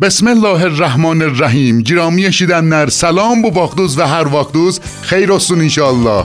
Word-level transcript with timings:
بسم 0.00 0.28
الله 0.28 0.62
الرحمن 0.62 1.22
الرحیم. 1.22 1.80
گرامی 1.80 2.32
شیدن 2.32 2.64
نر 2.64 2.88
سلام 2.88 3.42
بو 3.42 3.50
واقدوز 3.50 3.98
و 3.98 4.02
هر 4.02 4.28
واقدوز 4.28 4.80
خیر 5.02 5.32
استون 5.32 5.60
انشالله 5.60 6.24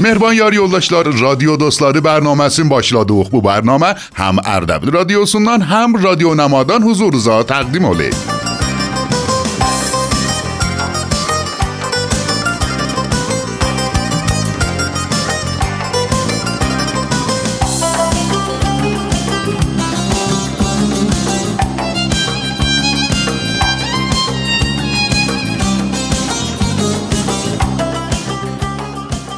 مهربان 0.00 0.34
یاری 0.34 0.56
اولاشلار 0.56 1.12
رادیو 1.12 1.56
دوستلاری 1.56 2.00
برنامه 2.00 2.48
سیم 2.48 2.68
باشلادوخ 2.68 3.28
بو 3.28 3.40
برنامه 3.40 3.94
هم 4.14 4.36
اردبیل 4.44 4.90
رادیو 4.90 5.26
سندان 5.26 5.62
هم 5.62 5.96
رادیو 5.96 6.34
نمادان 6.34 6.82
حضور 6.82 7.16
زا 7.16 7.42
تقدیم 7.42 7.84
اولید 7.84 8.35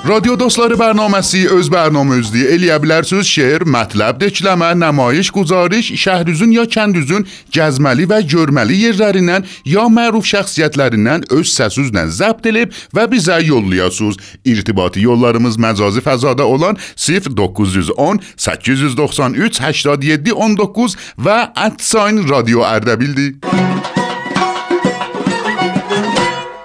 Radyo 0.09 0.39
dostları 0.41 0.77
bərnaməsi 0.81 1.42
öz 1.53 1.69
bərnamənizdir. 1.69 2.47
Eləyə 2.55 2.78
bilərsiniz 2.81 3.28
şeir, 3.28 3.64
mətləb, 3.69 4.17
dekləmə, 4.23 4.70
nümayiş, 4.81 5.28
guzarış, 5.37 5.91
şəhrizün 6.01 6.55
ya 6.55 6.64
kəndüzün 6.64 7.27
gəzməli 7.53 8.06
və 8.09 8.23
görməli 8.33 8.79
yerlərindən 8.86 9.45
ya 9.69 9.84
məruf 9.92 10.25
şəxsiyyətlərindən 10.31 11.29
öz 11.36 11.53
səsizlə 11.53 12.06
zəbt 12.23 12.48
edib 12.48 12.73
və 12.97 13.05
bizə 13.12 13.36
yollayasınız. 13.51 14.17
İrtibati 14.48 15.05
yollarımız 15.05 15.61
məcazi 15.61 16.01
fəzada 16.01 16.48
olan 16.48 16.81
0910 16.97 18.25
893 18.48 19.61
87 19.61 20.33
19 20.48 20.98
və 21.20 21.39
radio 22.33 22.64
Ərdəbildir. 22.64 23.98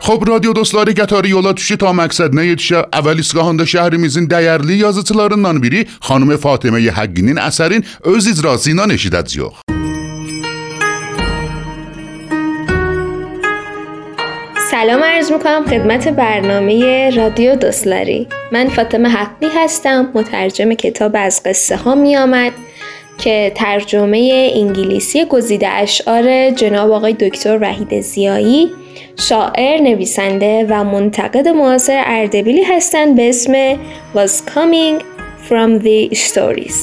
خب 0.06 0.24
رادیو 0.28 0.54
دوستلاری 0.54 0.94
گتاری 0.94 1.30
یولا 1.30 1.54
تشی 1.54 1.78
تا 1.78 1.94
مقصد 1.94 2.40
نیدشا 2.40 2.86
اول 2.94 3.20
اسگاهاند 3.20 3.64
شهرمیزین 3.64 4.26
دیرلی 4.26 4.74
یازتلارندان 4.74 5.60
بیری 5.60 5.86
خانم 6.02 6.36
فاطمه 6.36 6.82
ی 6.82 6.88
حقینین 6.88 7.38
اثرین. 7.38 7.84
از 8.18 8.28
ازرازینا 8.28 8.86
نشیدد 8.86 9.28
زیوخ 9.28 9.62
سلام 14.72 15.04
عرض 15.04 15.32
می‌کنم 15.32 15.66
خدمت 15.70 16.08
برنامه 16.08 17.10
رادیو 17.16 17.56
دوستلاری. 17.56 18.28
من 18.52 18.70
فاطمه 18.70 19.10
حقی 19.10 19.48
هستم. 19.56 20.10
مترجم 20.14 20.74
کتاب 20.74 21.12
از 21.16 21.42
قصه 21.46 21.78
ها 21.78 21.96
میامد 21.96 22.52
که 23.18 23.52
ترجمه 23.56 24.52
انگلیسی 24.56 25.26
گزیده 25.26 25.68
اشعار 25.68 26.50
جناب 26.50 26.92
آقای 26.92 27.14
دکتر 27.14 27.58
وحید 27.62 28.02
زیایی 28.02 28.72
شاعر، 29.20 29.82
نویسنده 29.82 30.66
و 30.70 30.84
منتقد 30.84 31.48
معاصر 31.48 32.04
اردبیلی 32.06 32.64
هستند 32.64 33.16
به 33.16 33.30
اسم 33.30 33.74
Was 34.16 34.50
Coming 34.50 35.04
From 35.50 35.84
The 35.84 36.18
Stories. 36.18 36.76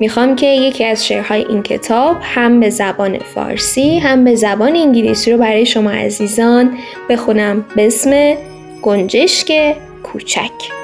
می‌خوام 0.00 0.36
که 0.36 0.46
یکی 0.46 0.84
از 0.84 1.06
شعرهای 1.06 1.44
این 1.48 1.62
کتاب 1.62 2.16
هم 2.22 2.60
به 2.60 2.70
زبان 2.70 3.18
فارسی 3.18 3.98
هم 3.98 4.24
به 4.24 4.34
زبان 4.34 4.76
انگلیسی 4.76 5.32
رو 5.32 5.38
برای 5.38 5.66
شما 5.66 5.90
عزیزان 5.90 6.78
بخونم. 7.08 7.64
به 7.76 7.86
اسم 7.86 8.34
گنجشک 8.82 9.76
کوچک. 10.02 10.81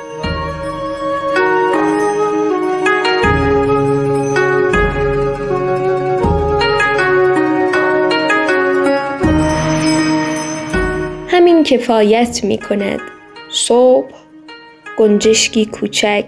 کفایت 11.68 12.44
می 12.44 12.58
کند 12.58 13.00
صبح 13.52 14.10
گنجشکی 14.98 15.66
کوچک 15.66 16.24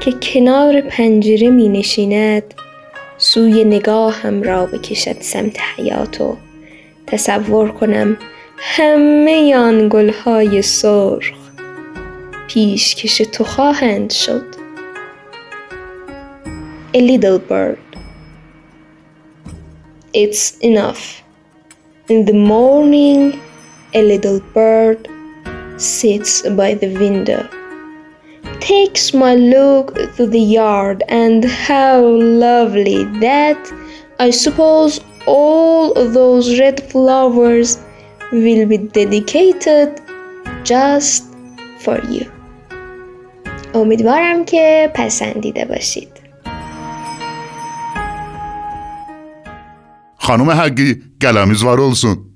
که 0.00 0.12
کنار 0.22 0.80
پنجره 0.80 1.50
می 1.50 1.68
نشیند 1.68 2.54
سوی 3.18 3.64
نگاهم 3.64 4.42
را 4.42 4.66
بکشد 4.66 5.16
سمت 5.20 5.58
حیات 5.76 6.20
و 6.20 6.36
تصور 7.06 7.68
کنم 7.68 8.16
همه 8.58 9.56
آن 9.56 9.88
گلهای 9.88 10.62
سرخ 10.62 11.32
پیشکش 12.48 13.16
تو 13.16 13.44
خواهند 13.44 14.12
شد. 14.12 14.46
A 16.94 16.98
little 16.98 17.38
bird. 17.38 17.78
It's 20.12 20.58
enough. 20.60 21.22
In 22.08 22.24
the 22.24 22.32
morning 22.32 23.49
a 23.93 24.01
little 24.01 24.39
bird 24.53 25.07
sits 25.77 26.41
by 26.49 26.73
the 26.73 26.93
window, 26.97 27.47
takes 28.59 29.13
my 29.13 29.35
look 29.35 29.95
to 30.15 30.27
the 30.27 30.39
yard, 30.39 31.03
and 31.09 31.45
how 31.45 32.01
lovely 32.01 33.03
that 33.19 33.59
I 34.19 34.29
suppose 34.31 35.01
all 35.25 35.93
those 35.93 36.59
red 36.59 36.81
flowers 36.91 37.77
will 38.31 38.65
be 38.67 38.77
dedicated 38.77 40.01
just 40.63 41.23
for 41.79 41.99
you. 42.09 42.25
امیدوارم 43.73 44.45
که 44.45 44.91
پسندیده 44.95 45.65
باشید. 45.65 46.09
Xanım 50.25 50.49
Həqqi, 50.49 50.89
qələmiz 51.19 51.65
var 51.65 51.77
olsun. 51.77 52.35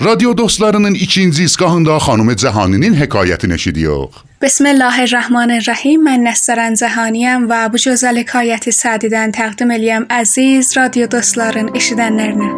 رادیو 0.00 0.34
دوستلارنن 0.34 0.94
ایچینزی 0.94 1.44
اسگاهندا 1.44 1.98
خانوم 1.98 2.36
زهانینین 2.36 2.94
حکایتی 2.94 3.46
نشیدیوغ. 3.46 4.10
بسم 4.42 4.66
الله 4.66 5.00
الرحمن 5.00 5.50
الرحیم. 5.50 6.02
من 6.02 6.20
نسترن 6.20 6.74
زهانیم 6.74 7.48
و 7.48 7.52
ابو 7.56 7.76
جزال 7.76 8.18
حکایت 8.18 8.70
سعدیدن 8.70 9.30
تقدم 9.30 9.70
الیم 9.70 10.06
عزیز 10.10 10.76
رادیو 10.76 11.06
دوستلارن 11.06 11.70
اشیدن 11.74 12.12
نرنه. 12.12 12.52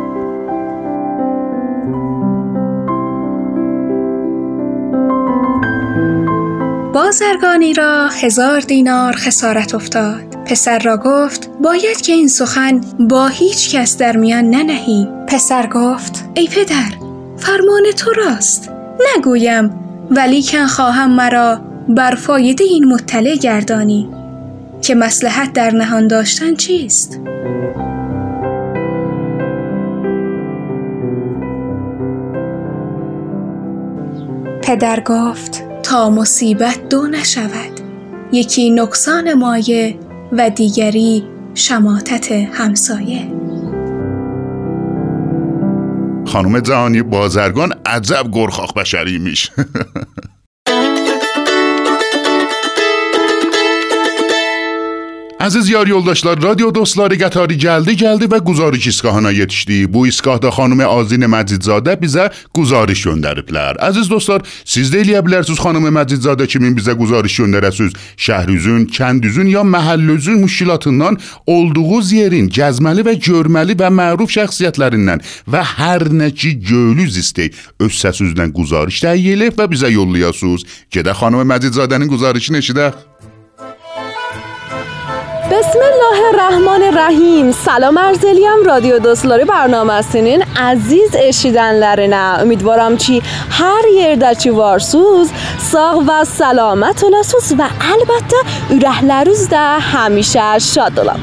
بازرگانی 6.95 7.75
را 7.75 8.09
هزار 8.09 8.61
دینار 8.61 9.13
خسارت 9.17 9.75
افتاد. 9.75 10.37
پسر 10.47 10.79
را 10.79 10.97
گفت 10.97 11.51
باید 11.63 12.01
که 12.01 12.13
این 12.13 12.29
سخن 12.29 12.81
با 13.01 13.29
هیچ 13.29 13.75
کس 13.75 13.97
در 13.97 14.17
میان 14.17 14.51
ننهی. 14.51 15.09
پسر 15.29 15.67
گفت 15.67 16.25
ای 16.35 16.49
پدر 16.49 16.98
فرمان 17.39 17.83
تو 17.97 18.13
راست. 18.13 18.71
نگویم 19.17 19.71
ولیکن 20.11 20.67
خواهم 20.67 21.11
مرا 21.11 21.61
بر 21.89 22.15
فایده 22.15 22.65
این 22.65 22.85
مطلع 22.85 23.37
گردانی. 23.37 24.09
که 24.83 24.95
مسلحت 24.95 25.53
در 25.53 25.71
نهان 25.71 26.07
داشتن 26.07 26.55
چیست؟ 26.55 27.21
پدر 34.63 35.01
گفت 35.01 35.63
تا 35.83 36.11
مصیبت 36.11 36.89
دو 36.89 37.07
نشود. 37.07 37.81
یکی 38.33 38.71
نقصان 38.71 39.35
مایه 39.35 39.99
و 40.33 40.51
دیگری 40.51 41.25
شماتت 41.55 42.33
همسایه. 42.33 43.48
خانم 46.29 46.61
جهانی 46.61 47.03
بازرگان 47.03 47.75
عجب 47.87 48.27
گرخاخ 48.33 48.73
بشری 48.73 49.19
میش 49.19 49.51
Əziz 55.39 55.71
yar 55.71 55.87
yoldaşlar, 55.87 56.43
radio 56.43 56.75
dostları 56.75 57.15
qatarı 57.19 57.55
gəldi, 57.55 57.93
gəldi 58.01 58.27
və 58.27 58.41
quzarış 58.45 58.87
isqahına 58.91 59.31
yetişdi. 59.31 59.77
Bu 59.93 60.07
isqahda 60.11 60.51
xanım 60.51 60.81
Azin 60.83 61.23
Məcidzadə 61.31 61.95
bizə 62.01 62.25
quzarış 62.55 63.05
göndəriblər. 63.07 63.79
Əziz 63.89 64.11
dostlar, 64.11 64.43
siz 64.65 64.91
də 64.91 65.05
eləyə 65.05 65.23
bilərsiniz 65.23 65.61
xanım 65.63 65.87
Məcidzadə 65.95 66.49
kimin 66.51 66.75
bizə 66.75 66.97
quzarış 66.99 67.39
göndərəsiz. 67.45 67.95
Şəhrizün, 68.27 68.89
kəndüzün 68.97 69.53
ya 69.53 69.63
məhəllüzün 69.63 70.43
müşkilatından 70.43 71.21
olduğunuz 71.47 72.13
yerin 72.19 72.51
gəzməli 72.51 73.07
və 73.07 73.15
görməli 73.29 73.79
və 73.79 73.93
məruf 73.95 74.35
şəxsiyyətlərindən 74.35 75.23
və 75.47 75.63
hər 75.77 76.09
nə 76.19 76.33
ki 76.35 76.57
göylüz 76.67 77.15
istək 77.23 77.55
öz 77.79 77.95
səsinizlə 78.03 78.51
quzarış 78.59 79.05
təyin 79.07 79.47
edib 79.47 79.63
və 79.63 79.71
bizə 79.71 79.95
yollayasınız. 79.95 80.67
Gedək 80.91 81.23
xanım 81.23 81.47
Məcidzadənin 81.55 82.11
quzarışını 82.11 82.59
eşidək. 82.59 83.05
بسم 85.51 85.79
الله 85.79 86.29
الرحمن 86.29 86.83
الرحیم. 86.83 87.53
سلام 87.53 87.99
ارزلیم 87.99 88.65
رادیو 88.67 88.99
دوستلاری 88.99 89.45
برنامه 89.45 90.03
سنین 90.03 90.45
عزیز 90.57 91.11
اشیدن 91.19 91.75
لرنه 91.75 92.41
امیدوارم 92.41 92.97
چی؟ 92.97 93.23
هر 93.51 93.89
یه 93.95 94.17
در 94.17 94.35
چی 94.35 94.51
وارسوز. 94.51 95.31
ساق 95.59 96.03
و 96.09 96.25
سلامت 96.25 97.05
و 97.05 97.09
لسوز 97.09 97.53
و 97.59 97.63
البته 97.63 98.37
اره 98.71 99.05
لروز 99.05 99.49
ده. 99.49 99.59
همیشه 99.79 100.59
شاد 100.59 100.93
دلم. 100.93 101.21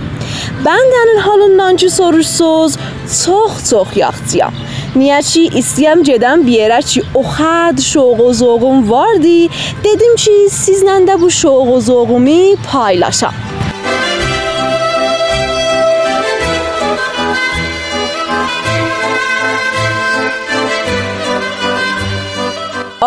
بند 0.65 0.91
در 0.91 1.21
حال 1.21 1.51
نانچی 1.57 1.89
سروش 1.89 2.27
سوز. 2.27 2.77
چخ 3.25 3.69
چخ 3.69 3.97
یاختیم. 3.97 4.53
نیه 4.95 5.21
چی؟ 5.21 5.51
استیم 5.55 6.03
جدن 6.03 6.41
بیره 6.41 6.81
چی؟ 6.81 7.03
اخد 7.15 7.79
شوق 7.79 8.19
و 8.19 8.33
زوغم 8.33 8.89
واردی. 8.89 9.49
دیدیم 9.83 10.15
چی؟ 10.17 10.49
سیزننده 10.49 11.17
بو 11.17 11.29
شوق 11.29 11.67
و 11.67 11.79
زوغمی 11.79 12.57
پایلاشم. 12.71 13.33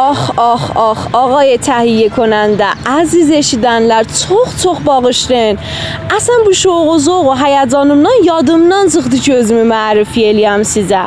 آخ 0.09 0.31
آخ 0.37 0.77
آخ 0.77 1.07
آقای 1.13 1.59
تهیه 1.59 2.09
کننده 2.09 2.67
عزیزش 2.87 3.55
دنلر 3.63 4.03
توخ 4.03 4.63
توخ 4.63 4.81
باقشتن 4.81 5.59
اصلا 6.17 6.35
بو 6.45 6.53
شوق 6.53 6.89
و 6.89 6.99
زوق 6.99 7.27
و 7.27 7.35
حیدانم 7.35 8.03
نان 8.03 8.13
یادم 8.25 8.69
نان 8.69 8.87
زخدی 8.87 9.19
چوزمی 9.19 9.63
معرفی 9.63 10.29
الیم 10.29 10.63
سیزه. 10.63 11.01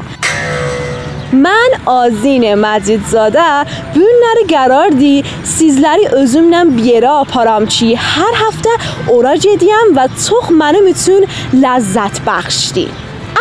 من 1.34 1.70
آزین 1.86 2.56
مجید 2.56 3.06
زاده 3.06 3.64
بون 3.94 4.04
نره 4.04 4.48
گرار 4.50 4.90
دی 4.90 5.24
سیزلری 5.44 6.06
ازومنم 6.08 6.70
بیرا 6.70 7.24
پارامچی 7.24 7.96
هر 7.96 8.34
هفته 8.48 8.70
اورا 9.08 9.36
جدیم 9.36 9.96
و 9.96 10.08
توخ 10.28 10.52
منو 10.52 10.82
میتون 10.82 11.26
لذت 11.54 12.22
بخشدی 12.28 12.88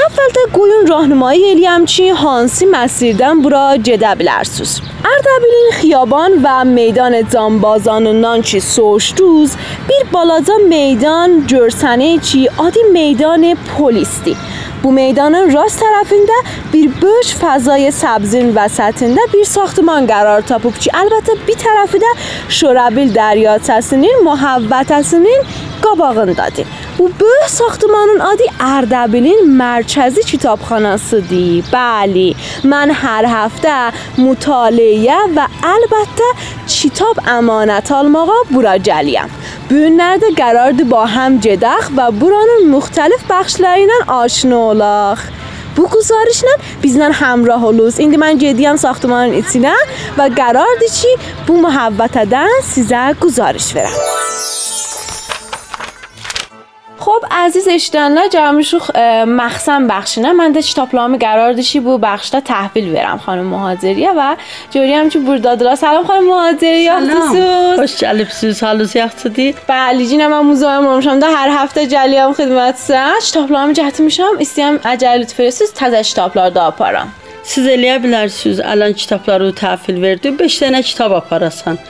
اول 0.07 0.29
ده 0.35 0.59
گویون 0.59 0.87
راهنمایی 0.87 1.51
الیام 1.51 1.85
چی 1.85 2.09
هانسی 2.09 2.67
مسیردن 2.67 3.43
برا 3.43 3.77
جدبل 3.77 4.29
ارسوز 4.29 4.81
اردبیلین 5.05 5.71
خیابان 5.73 6.31
و 6.43 6.65
میدان 6.65 7.29
زانبازان 7.29 8.07
و 8.07 8.13
نانچی 8.13 8.61
سوش 8.61 9.15
روز 9.19 9.57
بیر 9.89 10.11
بالادا 10.13 10.55
میدان 10.69 11.47
جرسنه 11.47 12.19
چی 12.19 12.49
آدی 12.59 12.81
میدان 12.93 13.55
پولیستی 13.55 14.37
بو 14.83 14.91
میدان 14.91 15.51
راست 15.51 15.81
طرفینده 15.81 16.33
بیر 16.73 16.91
بش 16.91 17.35
فضای 17.35 17.91
سبزین 17.91 18.55
وسطینده 18.55 19.21
بیر 19.33 19.45
ساختمان 19.45 20.07
قرار 20.07 20.41
تاپوک 20.41 20.79
چی. 20.79 20.91
البته 20.95 21.33
بی 21.47 21.55
طرفیده 21.55 22.07
شورابیل 22.49 23.13
دریات 23.13 23.81
سنین 23.81 24.15
محبت 24.25 25.03
سنین 25.03 25.43
قباغن 25.83 26.33
دادیم 26.33 26.67
Bu 27.01 27.11
böyük 27.21 27.51
saxtamanın 27.51 28.19
adı 28.21 28.47
Ərdəbilin 28.61 29.47
mərkəzi 29.57 30.21
kitabxanasıdır. 30.31 31.63
Bəli, 31.73 32.25
mən 32.69 32.91
hər 33.03 33.25
həftə 33.25 33.77
mütaliə 34.21 35.17
və 35.33 35.47
əlbəttə 35.71 36.27
kitab 36.69 37.23
əmanət 37.39 37.89
almağa 37.97 38.37
bura 38.51 38.75
gəliyəm. 38.89 39.33
Bu 39.71 39.79
günlərdə 39.81 40.35
qərardır 40.41 40.91
ba 40.93 41.07
هم 41.15 41.39
gedək 41.47 41.89
və 41.97 42.11
buranın 42.21 42.69
müxtəlif 42.75 43.25
bəxşləri 43.33 44.03
aşina 44.21 44.59
olaq. 44.73 45.23
Bu 45.77 45.89
guzarışla 45.89 46.55
bizlə 46.83 47.09
həmrah 47.23 47.65
olunuz. 47.65 47.97
İndi 48.05 48.21
mən 48.21 48.37
gediyəm 48.45 48.77
saxtamanın 48.85 49.41
içinə 49.41 49.73
və 50.19 50.29
qərardır 50.37 50.93
ki, 51.01 51.17
bu 51.49 51.63
mühabbətədən 51.65 52.61
sizə 52.75 53.07
guzarış 53.25 53.73
verəm. 53.79 54.70
خب 57.11 57.27
عزیز 57.31 57.69
اشتانلا 57.69 58.29
جامشوخ 58.29 58.91
مخصم 59.27 59.89
بخشینه 59.89 60.33
من 60.33 60.53
ده 60.53 60.63
چی 60.63 60.83
قرار 61.21 61.53
دشی 61.53 61.81
بو 61.81 61.99
بخشتا 61.99 62.41
تحویل 62.41 62.93
برم 62.93 63.19
خانم 63.19 63.47
مهاجریا 63.47 64.15
و 64.17 64.37
جوری 64.71 64.95
هم 64.95 65.09
چی 65.09 65.19
بردادلا 65.19 65.77
سلام 65.77 66.05
خانم 66.05 66.27
مهاجریا 66.27 67.01
سلام. 67.01 67.77
خوش 67.77 67.97
جلی 67.97 68.25
پسیز 68.25 68.65
حالو 68.65 68.87
سیخت 68.87 69.27
دی 69.27 69.55
بلی 69.69 70.07
جی 70.07 70.17
نمه 70.17 70.41
موزای 70.41 70.79
مرمشم 70.79 71.19
ده 71.19 71.27
هر 71.27 71.49
هفته 71.53 71.87
جلی 71.87 72.17
هم 72.17 72.33
خدمت 72.33 72.77
سه. 72.77 73.03
چی 73.23 73.33
تاپلا 73.33 73.73
جهتی 73.73 74.03
میشم. 74.03 74.31
استیم 74.41 74.81
اجلی 74.85 75.25
تفرسیز 75.25 75.73
تزه 75.75 76.03
چی 76.03 76.15
تاپلا 76.15 76.51
دا 76.51 76.71
پارم 76.71 77.13
Siz 77.51 77.65
eləyə 77.67 77.97
bilərsiniz, 77.99 78.61
ələn 78.63 78.93
kitabları 78.95 79.49
təhvil 79.59 79.97
verdi, 79.99 80.31
5 80.39 80.57
dənə 80.63 80.81
kitab 80.87 81.17
aparasan. 81.17 81.81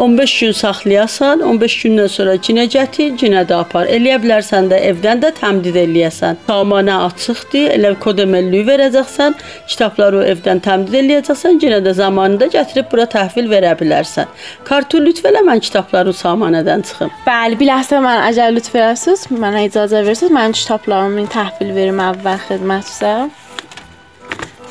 15 0.00 0.36
gün 0.40 0.54
saxlayasan, 0.56 1.42
15 1.44 1.74
gündən 1.82 2.06
sonra 2.08 2.36
cinə 2.46 2.64
gətir, 2.72 3.10
cinə 3.20 3.42
də 3.50 3.58
apar. 3.60 3.90
Eləyə 3.92 4.16
bilərsən 4.22 4.70
də 4.70 4.78
evdən 4.88 5.20
də 5.20 5.34
təmdid 5.36 5.76
eləyəsən. 5.76 6.38
Samanə 6.46 6.94
açıqdır, 7.10 7.66
elə 7.74 7.90
kod 8.00 8.22
emelliyi 8.24 8.64
verəcəksən, 8.70 9.36
kitabları 9.68 10.22
evdən 10.30 10.64
təmdid 10.64 10.96
eləyəcəksən, 11.02 11.60
cinə 11.66 11.82
də 11.84 11.92
zamanında 12.00 12.48
gətirib 12.56 12.88
bura 12.94 13.04
təhvil 13.16 13.52
verə 13.52 13.74
bilərsən. 13.82 14.32
Kartun 14.64 15.04
lütf 15.04 15.28
elə 15.28 15.44
mən 15.50 15.60
kitabları 15.68 16.16
samanədən 16.22 16.86
çıxım. 16.88 17.12
Bəli, 17.28 17.60
bir 17.60 17.72
ləhzə 17.74 18.00
mən 18.08 18.24
əcəl 18.30 18.56
lütf 18.56 18.72
edəsiniz, 18.72 19.28
mənə 19.36 19.68
icazə 19.68 20.00
versiniz, 20.08 20.32
mən 20.40 20.56
kitablarımı 20.62 21.28
təhvil 21.36 21.76
verim 21.76 22.00
əvvəl 22.08 22.40
xidmətinizə. 22.48 23.14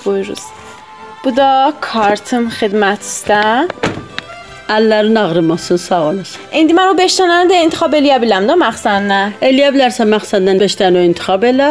Buyuruz. 0.05 0.43
Bu 1.23 1.35
da 1.35 1.73
kartım 1.81 2.47
xidmətinizdə. 2.59 3.43
Əllərin 4.69 5.15
ağrımasın, 5.17 5.77
sağ 5.81 6.01
olasın. 6.07 6.41
İndi 6.53 6.73
mən 6.77 6.91
o 6.91 6.97
5 6.97 7.15
dənəni 7.19 7.49
də 7.49 7.59
intikhab 7.65 7.95
eləyə 7.97 8.19
bilərəm 8.21 8.45
də 8.51 8.55
məxsəndən. 8.61 9.31
Eləyə 9.47 9.71
bilərsən 9.73 10.09
məqsəddən 10.13 10.59
5 10.61 10.75
dənə 10.81 11.05
intikhab 11.07 11.45
elə, 11.49 11.69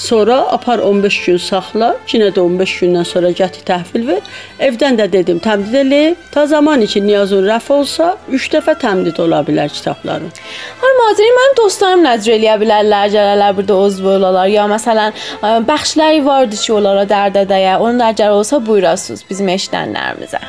sonra 0.00 0.38
apar 0.54 0.80
15 0.80 1.18
gün 1.26 1.40
saxla, 1.44 1.90
yenə 2.08 2.30
də 2.32 2.40
15 2.40 2.72
gündən 2.80 3.04
sonra 3.10 3.32
gətir 3.36 3.66
təhvil 3.68 4.06
ver. 4.08 4.30
Evdən 4.64 4.96
də 4.96 5.10
dedim 5.12 5.42
təmdid 5.44 5.76
elə, 5.82 6.00
ta 6.32 6.46
zaman 6.46 6.80
için 6.86 7.04
niyazın 7.06 7.44
rəf 7.50 7.68
olsa 7.74 8.14
3 8.32 8.46
dəfə 8.54 8.78
təmdid 8.80 9.20
ola 9.20 9.42
bilər 9.44 9.68
kitabların. 9.74 10.32
Xanım 10.80 11.02
Azri, 11.10 11.26
mənim 11.40 11.58
dostlarım 11.58 12.06
nəzr 12.06 12.32
eləyə 12.38 12.54
bilərlər, 12.62 13.10
gələrlər 13.12 13.58
burada 13.60 13.76
uzv 13.90 14.08
olalar 14.14 14.48
ya 14.48 14.64
məsələn 14.72 15.12
ə, 15.42 15.52
bəxşləri 15.68 16.24
vardı 16.24 16.56
ki, 16.56 16.72
onlara 16.80 17.04
dərdə 17.12 17.44
dəyə. 17.52 17.76
Onun 17.76 18.00
da 18.00 18.08
əgər 18.14 18.32
olsa 18.38 18.62
buyurasınız 18.70 19.26
bizim 19.28 19.52
eşidənlərimizə. 19.58 20.40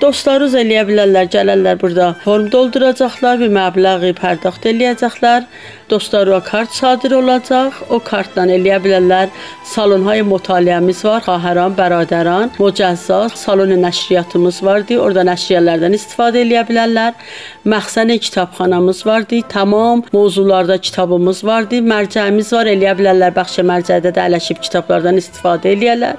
Dostlarınız 0.00 0.54
eləyə 0.56 0.80
bilərlər, 0.88 1.26
gələrlər 1.28 1.76
burada 1.76 2.06
form 2.22 2.46
dolduracaqlar, 2.48 3.36
bir 3.42 3.50
məbləği 3.52 4.14
pərdəxt 4.16 4.64
eləyəcəklər. 4.70 5.42
Dostlara 5.90 6.38
kart 6.46 6.72
sadir 6.72 7.12
olacaq. 7.18 7.76
O 7.92 7.98
kartla 8.00 8.46
eləyə 8.54 8.78
bilərlər. 8.80 9.28
Salonhay 9.68 10.22
mütaliəmiz 10.24 11.02
var. 11.04 11.20
Xahəran, 11.26 11.74
Bəradəran, 11.76 12.54
Məcəzza, 12.56 13.18
salon 13.36 13.74
nəşriyyatımız 13.82 14.62
vardı. 14.64 14.96
Orada 15.04 15.26
nəşriyyələrdən 15.28 15.98
istifadə 15.98 16.46
eləyə 16.46 16.62
bilərlər. 16.70 17.18
Məxsən 17.68 18.14
kitabxanamız 18.24 19.04
vardı. 19.06 19.42
Tamam 19.52 20.06
mövzularda 20.14 20.78
kitabımız 20.78 21.44
vardı. 21.44 21.82
Mərcəyimiz 21.92 22.54
var. 22.56 22.72
Eləyə 22.72 22.96
bilərlər 23.02 23.36
bəxş 23.36 23.60
mərcədə 23.68 24.14
də 24.16 24.24
ələşib 24.30 24.64
kitablardan 24.64 25.20
istifadə 25.20 25.74
eləyərlər. 25.76 26.16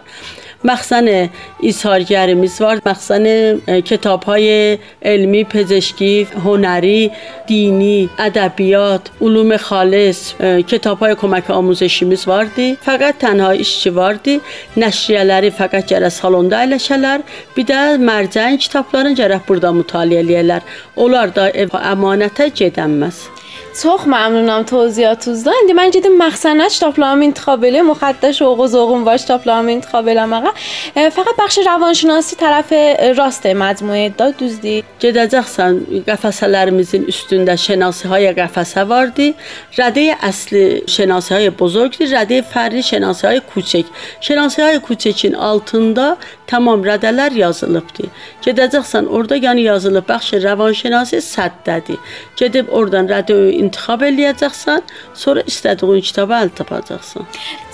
مخزن 0.63 1.29
ایثارگر 1.59 2.33
میزوار 2.33 2.81
مخزن 2.85 3.55
کتاب 3.81 4.23
های 4.23 4.77
علمی 5.01 5.43
پزشکی 5.43 6.27
هنری 6.45 7.11
دینی 7.47 8.09
ادبیات 8.19 9.01
علوم 9.21 9.57
خالص 9.57 10.33
کتاب 10.67 10.99
های 10.99 11.15
کمک 11.15 11.49
آموزشی 11.49 12.05
میزواردی 12.05 12.77
فقط 12.81 13.17
تنها 13.17 13.49
ایش 13.49 13.87
واردی؟ 13.87 14.41
نشریالری 14.77 15.49
فقط 15.49 15.85
جره 15.85 16.09
سالون 16.09 16.47
دا 16.47 16.59
ایلشالر 16.59 17.19
بی 17.55 17.63
ده 17.63 17.97
مرزن 17.97 18.57
کتابلارن 18.57 19.13
جره 19.13 19.41
بردا 19.47 19.71
متعالیه 19.71 20.21
لیلر 20.21 20.61
اولار 20.95 21.27
دا 21.27 21.51
امانته 21.73 22.49
جدن 22.49 22.89
مست. 22.89 23.40
چوخ 23.73 24.07
ممنونم 24.07 24.63
توضیحات 24.63 25.25
توز 25.25 25.43
دادن 25.43 25.73
من 25.75 25.91
جدی 25.91 26.09
مخزن 26.09 26.61
اش 26.61 26.79
تاپلام 26.79 27.21
انتخابله 27.21 27.81
مخدش 27.81 28.41
و 28.41 28.55
قزوقم 28.55 29.05
واش 29.05 29.21
تاپلام 29.21 29.67
انتخابلم 29.67 30.33
آقا. 30.33 30.49
فقط 30.95 31.35
بخش 31.39 31.59
روانشناسی 31.65 32.35
طرف 32.35 32.73
راست 33.17 33.45
مجموعه 33.45 34.09
دا 34.09 34.31
دوزدی 34.31 34.83
جداجخسن 34.99 35.79
قفسالرمیزین 36.07 37.05
üstündə 37.05 37.55
شناسی 37.55 38.07
های 38.07 38.31
قفسه 38.31 38.83
واردی. 38.83 39.35
رده 39.77 40.15
اصلی 40.21 40.83
شناسی 40.87 41.33
های 41.33 41.49
بزرگ 41.49 41.97
دی 41.97 42.05
رده 42.05 42.41
فرعی 42.41 42.83
شناسی 42.83 43.27
های 43.27 43.41
کوچک. 43.53 43.85
شناسی 44.21 44.61
های 44.61 44.79
کوچکین 44.79 45.35
altında 45.35 46.17
تمام 46.47 46.83
ردلر 46.83 47.31
یازلیب 47.31 47.83
دی. 47.97 48.09
جداجخسن 48.41 49.05
اوردا 49.05 49.35
یعنی 49.35 49.61
یازلیب 49.61 50.03
بخش 50.07 50.33
روانشناسی 50.33 51.19
صد 51.19 51.51
ددی 51.65 51.97
جدی 52.35 52.59
اوردان 52.59 53.11
رده 53.11 53.60
intixab 53.61 54.03
eləyəcəksən, 54.09 54.83
sonra 55.23 55.45
istədiyin 55.51 56.03
kitabı 56.09 56.37
əl 56.41 56.53
tapacaqsan. 56.59 57.27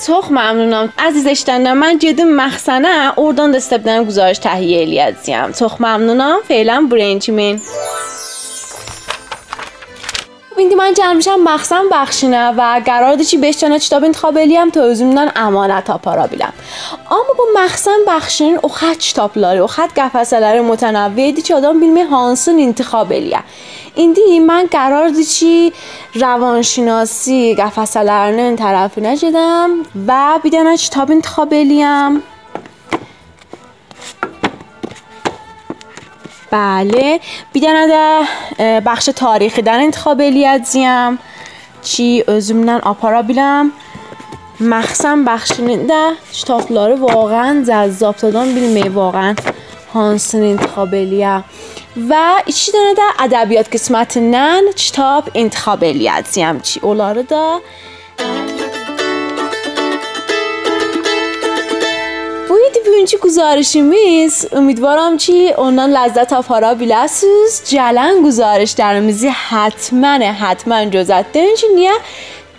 Çox 0.06 0.32
məmnunam. 0.38 0.91
Əziz 1.08 1.27
eşidənlər, 1.34 1.77
mən 1.84 2.01
gedim 2.03 2.34
məxsənə, 2.38 2.96
oradan 3.24 3.56
da 3.56 3.63
sizə 3.63 3.82
bir 3.82 3.89
dənə 3.91 4.08
güzarış 4.12 4.44
təhiyyə 4.46 4.86
eləyəcəyəm. 4.88 5.58
Çox 5.60 5.79
məmnunam. 5.84 6.46
Feylən 6.50 6.91
میدی 10.58 10.76
من 10.76 10.94
جمع 10.94 11.14
میشم 11.14 11.40
مخصم 11.44 11.84
بخشینه 11.92 12.50
و 12.50 12.82
قرار 12.86 13.24
چی 13.24 13.38
بشتانه 13.38 13.80
چی 13.80 13.90
دابین 13.90 14.12
تخابلی 14.12 14.56
هم 14.56 14.70
توزی 14.70 15.04
میدن 15.04 15.32
امانت 15.36 15.90
ها 15.90 15.98
پارا 15.98 16.28
بیلم 16.28 16.54
اما 17.12 17.34
با 17.38 17.44
مخصم 17.56 17.98
بخشین 18.08 18.60
او 18.64 18.70
خد 18.70 18.98
چتاب 18.98 19.38
لاری 19.38 19.60
او 19.60 19.68
خد 19.68 19.90
گفصلاری 19.98 20.60
متنوی 20.60 21.32
دی 21.32 21.42
چی 21.42 21.54
آدم 21.54 21.80
بیلمه 21.80 22.06
هانسون 22.06 22.60
انتخابلی 22.60 23.34
هم 23.34 23.44
این 23.96 24.14
دی 24.14 24.40
من 24.40 24.68
قرار 24.72 25.12
چی 25.30 25.74
روانشناسی 26.14 27.56
گفصلارنه 27.56 28.42
این 28.42 28.56
طرفی 28.56 29.02
نجدم 29.02 29.70
و 30.08 30.40
بیدن 30.44 30.76
چی 30.76 30.90
تابین 30.90 31.22
تخابلی 31.22 31.82
هم 31.82 32.24
بله. 36.51 37.20
بیدن 37.54 37.88
ده 37.88 38.80
بخش 38.80 39.06
تاریخی 39.06 39.62
در 39.62 39.80
انتخاب 39.80 40.22
الیادزیم 40.22 41.20
چی؟ 41.84 42.24
ازمینن 42.27 42.80
آپارا 42.84 43.22
بیلم. 43.22 43.72
مخصم 44.60 45.25
بخش 45.25 45.51
ده 45.60 46.12
شتافلاره 46.34 46.96
واقعا 46.96 47.63
جذاب 47.68 48.16
دادن 48.16 48.54
بیلمه 48.54 48.89
واقعا 48.89 49.36
هانسن 49.94 50.44
انتخاب 50.44 50.88
الیادزیم 50.88 51.44
و 52.10 52.42
چی 52.56 52.72
دانه 52.72 52.94
ده 52.94 53.24
ادبیات 53.24 53.74
قسمت 53.74 54.18
نن 54.18 54.63
چتاب 54.75 55.24
انتخاب 55.36 55.84
الیادزیم 55.84 56.60
چی؟ 56.60 56.80
اولاره 56.84 57.24
ده 57.24 57.60
بگوین 62.98 63.06
چی 63.06 63.18
گزارشی 63.18 63.82
امیدوارم 64.51 65.18
چی؟ 65.18 65.50
اونان 65.50 65.89
لذت 65.89 66.34
آفارا 66.34 66.74
بیلسوز 66.74 67.62
جلن 67.66 68.22
گزارش 68.25 68.72
درمیزی 68.72 69.27
حتمنه 69.27 70.32
حتمن 70.32 70.89
جزت. 70.89 71.32
دنچی 71.32 71.56
چی 71.56 71.68
نیه 71.75 71.92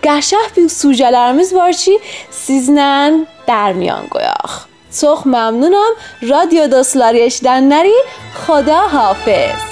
گشه 0.03 0.37
بیو 0.55 0.69
سوژلرمیز 0.69 1.55
بار 1.55 1.73
چی؟ 1.73 1.99
سیزنن 2.31 3.27
درمیان 3.47 4.07
گویاخ. 4.11 4.65
صخ 4.91 5.23
ممنونم. 5.27 5.93
رادیو 6.23 6.67
دوستلاریش 6.67 7.41
دن 7.45 7.63
نری. 7.63 7.99
خدا 8.47 8.79
حافظ. 8.79 9.68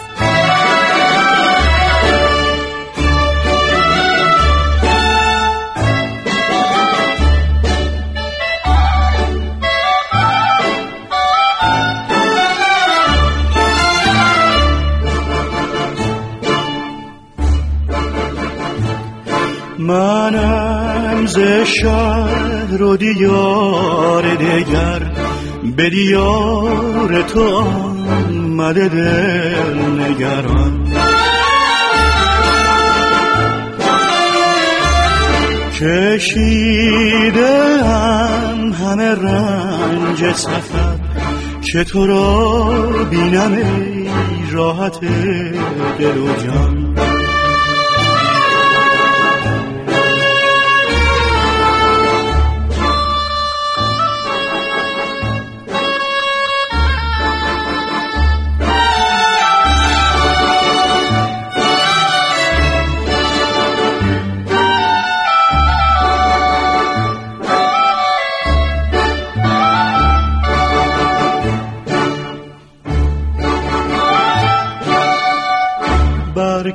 منم 19.86 21.26
ز 21.26 21.38
شهر 21.64 22.82
و 22.82 22.96
دیار 22.96 24.34
دگر 24.34 25.02
به 25.76 25.90
دیار 25.90 27.22
تو 27.22 27.44
آمده 27.44 28.88
دل 28.88 29.78
نگران. 30.00 30.86
کشیده 35.80 37.54
هم 37.84 38.72
همه 38.72 39.14
رنج 39.14 40.32
سفر 40.32 40.96
که 41.72 41.84
تو 41.84 42.06
را 42.06 42.70
بینم 43.10 43.52
ای 43.52 44.08
راحت 44.52 45.00
دل 45.98 46.18
و 46.18 46.26
جان. 46.26 47.15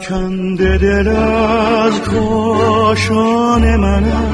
برکنده 0.01 0.77
دل 0.77 1.07
از 1.07 2.01
کاشان 2.01 3.75
منم 3.75 4.33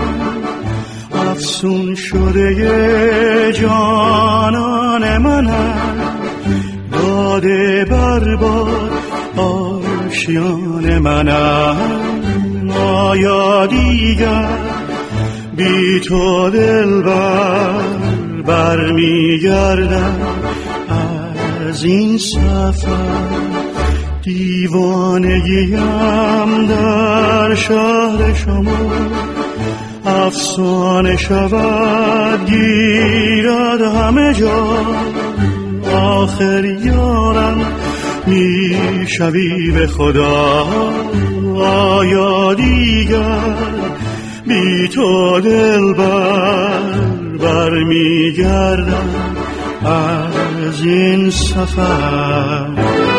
افسون 1.11 1.95
شده 1.95 3.53
جانان 3.53 5.17
منم 5.17 5.73
داده 6.91 7.85
برباد 7.85 8.91
آشیان 9.37 10.97
منم 10.99 11.77
آیا 12.79 13.65
دیگر 13.65 14.49
بی 15.55 15.99
تو 15.99 16.49
دل 16.49 17.01
بر 17.01 17.81
برمیگردم 18.45 20.17
از 21.69 21.83
این 21.83 22.17
سفر. 22.17 23.56
دیوانگیم 24.27 25.77
در 26.67 27.55
شهر 27.55 28.33
شما. 28.33 28.77
افسانه 30.05 31.17
شود 31.17 32.49
گیرد 32.49 33.81
همه 33.81 34.33
جا. 34.33 34.85
آخر 35.93 36.65
یارم 36.65 37.57
می‌شوی 38.27 39.71
به 39.71 39.87
خدا. 39.87 40.67
آیا 41.59 42.53
دیگر 42.53 43.55
بی 44.47 44.87
تو 44.87 45.39
دل 45.39 45.93
بر 45.93 46.81
برمیگردم؟ 47.39 49.09
از 49.85 50.81
این 50.85 51.29
سفر 51.29 53.16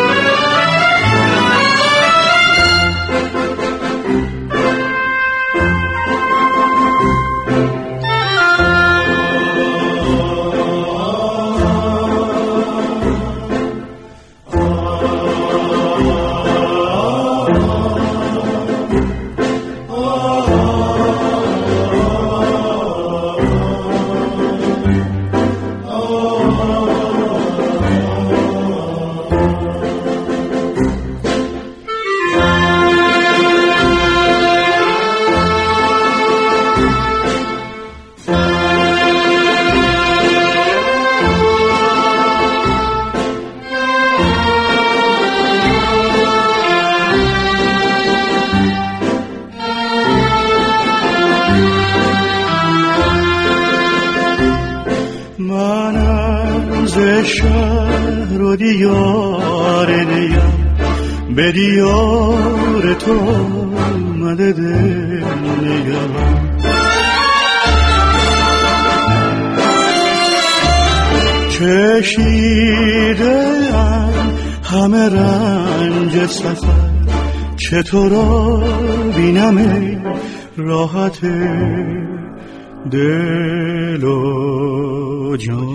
چطور 77.69 78.11
بینم 79.15 79.57
راحت 80.57 81.21
دل 82.91 84.03
و 84.03 85.37
جان؟ 85.37 85.69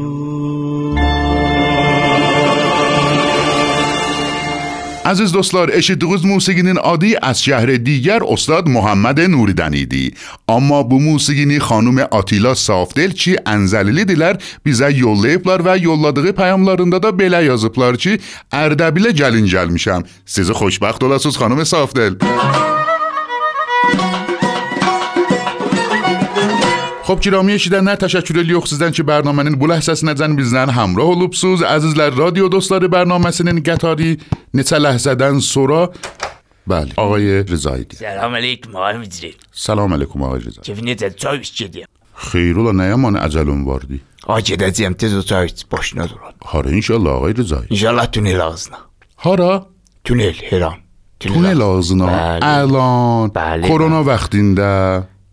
عزیز 5.04 5.24
از 5.24 5.32
دوستان 5.32 5.70
اشید 5.72 5.98
دوز 5.98 6.26
موسیقینین 6.26 6.78
آدی 6.78 7.16
از 7.22 7.42
شهر 7.42 7.66
دیگر 7.66 8.20
استاد 8.28 8.68
محمد 8.68 9.20
نوری 9.20 9.52
دنیدی. 9.52 10.14
اما 10.48 10.82
بو 10.82 11.00
موسیقینی 11.00 11.58
خانوم 11.58 11.98
آتیلا 11.98 12.54
صافدل 12.54 13.10
چی 13.10 13.36
انزلیلی 13.46 14.04
دیلر 14.04 14.36
بیزا 14.62 14.90
یولیب 14.90 15.42
و 15.64 15.78
یولادگی 15.78 16.32
پیاملارنده 16.32 16.98
دا 16.98 17.12
بلا 17.12 17.42
یازب 17.42 17.96
چی 17.96 18.18
اردبیل 18.52 19.12
جلین 19.12 19.46
جلمیشم 19.46 20.02
سیزی 20.24 20.52
خوشبخت 20.52 21.00
دولاسوز 21.00 21.36
خانوم 21.36 21.64
صافدل. 21.64 22.14
موسیقی 22.14 22.83
خب 27.04 27.20
eşidənlər 27.20 27.98
təşəkkür 28.00 28.38
edirik 28.40 28.64
sizdən 28.70 28.94
ki, 28.96 29.04
bərnamənin 29.04 29.58
bu 29.60 29.68
ləhzəsinəcən 29.68 30.38
bizdən 30.38 30.70
həmrah 30.72 31.10
olubsuz. 31.14 31.60
Əzizlər, 31.60 32.16
radio 32.16 32.48
dostları 32.48 32.88
bərnaməsinin 32.88 33.60
qətari 33.66 34.14
neçə 34.56 34.80
ləhzədən 34.80 35.40
sonra 35.44 35.90
Bəli, 36.64 36.92
ağay 36.96 37.44
Rızaydı. 37.50 37.94
سلام 37.94 38.34
علیکم 38.34 38.76
آقای 38.76 38.96
مجری 38.96 39.34
Salam 39.52 39.92
əleykum 39.92 40.20
ağay 40.24 40.40
Rıza. 40.44 40.62
Keyfiniz 40.62 41.16
çay 41.16 41.36
iç 41.38 41.58
gediyim. 41.58 41.88
Xeyr 42.30 42.56
ola, 42.56 42.72
nə 42.72 42.88
yaman 42.88 43.14
əcəlin 43.20 43.66
vardı? 43.66 44.00
Ay 44.26 44.42
gedəcəyim 44.42 44.94
tez 44.96 45.14
o 45.14 45.22
çay 45.22 45.46
iç 45.46 45.66
boşuna 45.72 46.08
durun. 46.08 46.34
Hara 46.40 46.70
inşallah 46.70 47.22
ağay 47.22 47.36
Rızaydı. 47.36 47.66
İnşallah 47.70 48.12
tünel 48.12 48.40
ağzına. 48.46 48.78
Hara? 49.16 49.64
Tünel 50.04 50.36
her 50.50 50.60
an. 50.60 50.74
Tunel 51.20 51.60
ağzına, 51.60 52.04
Bəli. 52.04 53.32
Bəli, 53.36 53.68
korona 53.68 54.06
vaxtında. 54.06 54.68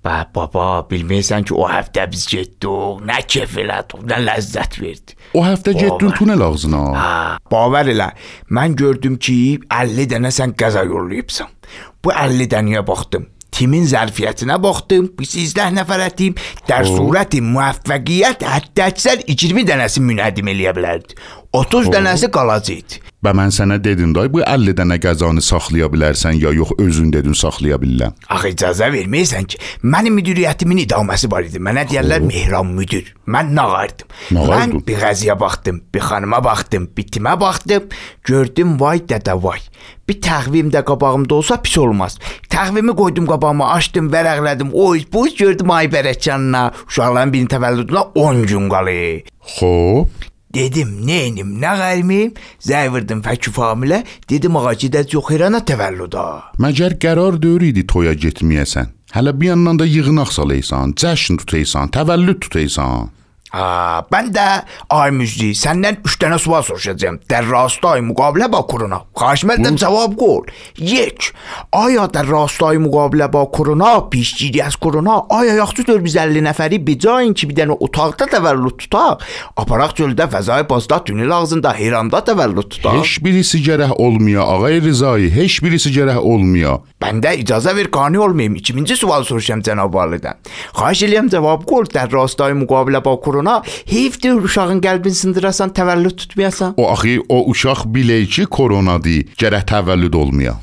Bə, 0.01 0.23
baba, 0.33 0.81
bilmirsən 0.89 1.43
ki, 1.45 1.53
o 1.53 1.67
həftə 1.69 2.07
biz 2.09 2.23
getdik, 2.31 3.03
nə 3.05 3.19
kef 3.29 3.53
elədik, 3.61 4.01
nə 4.09 4.17
ləzzət 4.23 4.79
verdi. 4.81 5.17
O 5.37 5.43
həftə 5.45 5.75
getdin 5.77 6.15
tunel 6.17 6.41
ağzına. 6.41 6.79
Hə, 6.95 7.11
bavar 7.53 7.91
elə. 7.91 8.07
Mən 8.49 8.73
gördüm 8.79 9.19
ki, 9.21 9.35
50 9.69 10.09
dənə 10.15 10.33
sən 10.33 10.55
qəza 10.57 10.87
yollayıbsan. 10.89 11.53
Bu 12.01 12.15
50 12.17 12.49
dənəyə 12.49 12.81
baxdım. 12.87 13.29
Timin 13.51 13.85
zərfiyyətinə 13.85 14.55
baxdım. 14.63 15.11
Biz 15.19 15.35
18 15.43 15.75
nəfər 15.77 16.05
ətim. 16.07 16.37
Dər 16.65 16.87
surəti 16.87 17.43
müvəffəqiyyət 17.45 18.45
hətta 18.47 18.87
əksər 18.89 19.25
20 19.27 19.67
dənəsi 19.69 20.01
münədim 20.01 20.49
eləyə 20.49 20.73
bilərdi. 20.77 21.19
30 21.51 21.89
dənəsi 21.91 22.29
qalacaqdı. 22.31 23.01
Və 23.21 23.31
mən 23.37 23.51
sənə 23.53 23.75
dedim 23.83 24.15
day, 24.15 24.29
bu 24.33 24.39
50 24.41 24.73
dənə 24.79 24.95
qəzanı 25.03 25.43
saxlaya 25.45 25.89
bilərsən 25.93 26.39
ya 26.41 26.53
yox 26.55 26.71
özün 26.81 27.11
dedin 27.13 27.35
saxlaya 27.37 27.77
bilirəm. 27.81 28.15
Axı 28.33 28.53
icazə 28.55 28.87
verməyəsən 28.95 29.49
ki, 29.51 29.59
mənim 29.83 30.15
müdiriyyətimin 30.17 30.79
idaməsi 30.87 31.29
var 31.29 31.45
idi. 31.45 31.59
Mənə 31.61 31.83
deyirlər 31.91 32.23
Mehran 32.25 32.71
müdir. 32.77 33.11
Mən 33.29 33.51
nağardım. 33.57 34.15
Mən 34.39 34.73
bir 34.87 35.03
qəziyə 35.03 35.35
baxdım, 35.43 35.83
bir 35.93 36.07
xanıma 36.07 36.39
baxdım, 36.47 36.87
bir 36.97 37.11
timə 37.13 37.35
baxdım, 37.43 37.91
gördüm 38.25 38.79
vay 38.81 39.03
dədə 39.11 39.37
vay. 39.43 39.61
Bir 40.07 40.17
təqvim 40.23 40.71
də 40.73 40.81
qabağımda 40.87 41.35
olsa 41.35 41.59
pis 41.61 41.77
olmaz. 41.77 42.17
Təqvimi 42.49 42.95
qoydum 42.97 43.27
qabağıma, 43.29 43.69
açdım, 43.75 44.09
vərəqlədim. 44.15 44.73
Oy, 44.73 45.05
bu 45.13 45.27
iş 45.27 45.37
gördüm 45.43 45.77
ay 45.77 45.91
bərəkanına. 45.93 46.65
Uşaqların 46.89 47.37
birinin 47.37 47.53
təvəllüdünə 47.53 48.07
10 48.17 48.43
gün 48.49 48.67
qalır. 48.71 49.31
Xoş. 49.59 50.30
Dedim, 50.53 50.97
neynim, 51.07 51.53
nə 51.61 51.75
qərmiyim? 51.79 52.33
Zəy 52.67 52.89
vurdım 52.91 53.21
fəkü 53.23 53.53
familə. 53.55 54.01
Dedim, 54.29 54.57
ağa 54.59 54.73
gedək 54.83 55.15
yox 55.15 55.31
herana 55.31 55.61
təvəllüda. 55.63 56.25
Məgər 56.59 56.97
qərar 57.03 57.39
deyir 57.41 57.69
idi 57.71 57.85
toya 57.87 58.13
getməyəsən. 58.13 58.91
Hələ 59.15 59.33
bir 59.39 59.51
yandan 59.51 59.79
da 59.79 59.87
yığınaq 59.87 60.31
salaysan, 60.31 60.93
cəşn 60.99 61.39
tutaysan, 61.41 61.91
təvəllüd 61.95 62.39
tutaysan. 62.43 63.09
Aa, 63.53 64.01
ben 64.11 64.33
de 64.33 64.63
ay 64.89 65.11
müjdi 65.11 65.55
senden 65.55 65.97
üç 66.05 66.19
tane 66.19 66.37
sual 66.37 66.61
soracağım. 66.61 67.19
در 67.29 67.41
راستای 67.41 68.01
مقابله 68.01 68.47
با 68.47 68.61
کرونا 68.61 69.05
خواهش 69.13 69.43
مردم 69.43 69.75
جواب 69.75 70.15
گل 70.15 70.43
یک 70.77 71.33
آیا 71.71 72.07
در 72.07 72.23
راستای 72.23 72.77
مقابله 72.77 73.27
با 73.27 73.45
کرونا 73.45 73.99
پیشگیری 73.99 74.61
از 74.61 74.77
کرونا 74.77 75.25
آیا 75.29 75.53
یاخت 75.53 75.75
450 75.77 76.41
نفری 76.41 76.77
به 76.77 76.95
جای 76.95 77.23
اینکه 77.23 77.51
bir 77.51 77.57
dənə 77.59 77.75
otaqda 77.83 78.27
təvəllüd 78.31 78.77
tutaq, 78.79 79.23
aparaq 79.59 79.95
göldə 79.99 80.27
fəzai 80.31 80.63
bazda 80.69 81.01
tünel 81.07 81.31
ağzında 81.35 81.73
Hiranda 81.75 82.21
təvəllüd 82.27 82.69
tutaq. 82.75 82.99
Heç 82.99 83.19
birisi 83.23 83.61
gərək 83.65 83.95
olmaya 83.97 84.45
ağay 84.53 84.79
Rizai, 84.85 85.29
heç 85.33 85.59
birisi 85.63 85.91
gərək 85.95 86.21
olmaya. 86.21 86.77
Bəndə 87.01 87.35
icazə 87.43 87.75
ver 87.75 87.91
qani 87.91 88.19
olmayım. 88.19 88.55
İkinci 88.61 88.95
sual 88.95 89.23
soruşam 89.27 89.63
cənab 89.65 89.91
validən. 89.95 90.39
Xahiş 90.77 91.03
eləyəm 91.07 91.31
cavab 91.33 91.67
gör 91.69 91.85
در 91.93 92.07
راستای 92.07 92.53
مقابله 92.53 92.99
با 92.99 93.15
کرونا 93.15 93.40
korona. 93.40 93.62
Heyfdir 93.86 94.40
uşağın 94.46 94.80
qəlbini 94.80 95.20
sındırasan, 95.22 95.74
təvəllüd 95.76 96.16
tutmayasan. 96.16 96.74
O 96.76 96.90
axı 96.92 97.18
o 97.28 97.44
uşaq 97.50 97.86
bilək 97.94 98.26
ki, 98.34 98.46
koronadır, 98.46 99.24
gərək 99.40 99.68
təvəllüd 99.72 100.16
olmaya. 100.16 100.56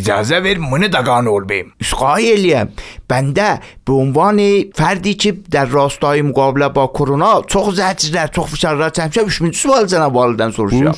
İcazə 0.00 0.42
ver 0.44 0.58
bunu 0.72 0.92
da 0.92 1.04
qane 1.04 1.28
olmayayım. 1.28 1.72
İsqay 1.84 2.32
eləyəm. 2.34 2.68
Bəndə 3.10 3.48
به 3.86 3.92
عنوان 4.02 4.38
فردی 4.74 5.14
که 5.14 5.30
در 5.52 5.66
راستای 5.66 6.22
مقابله 6.22 6.68
با 6.68 6.86
کرونا 6.96 7.32
çox 7.52 7.66
zəncirlər, 7.80 8.32
çox 8.32 8.46
fişarlar 8.52 8.90
çəkmişəm. 8.96 9.50
3-cü 9.50 9.60
sual 9.62 9.84
cənab 9.92 10.14
validən 10.18 10.52
soruşuram. 10.52 10.96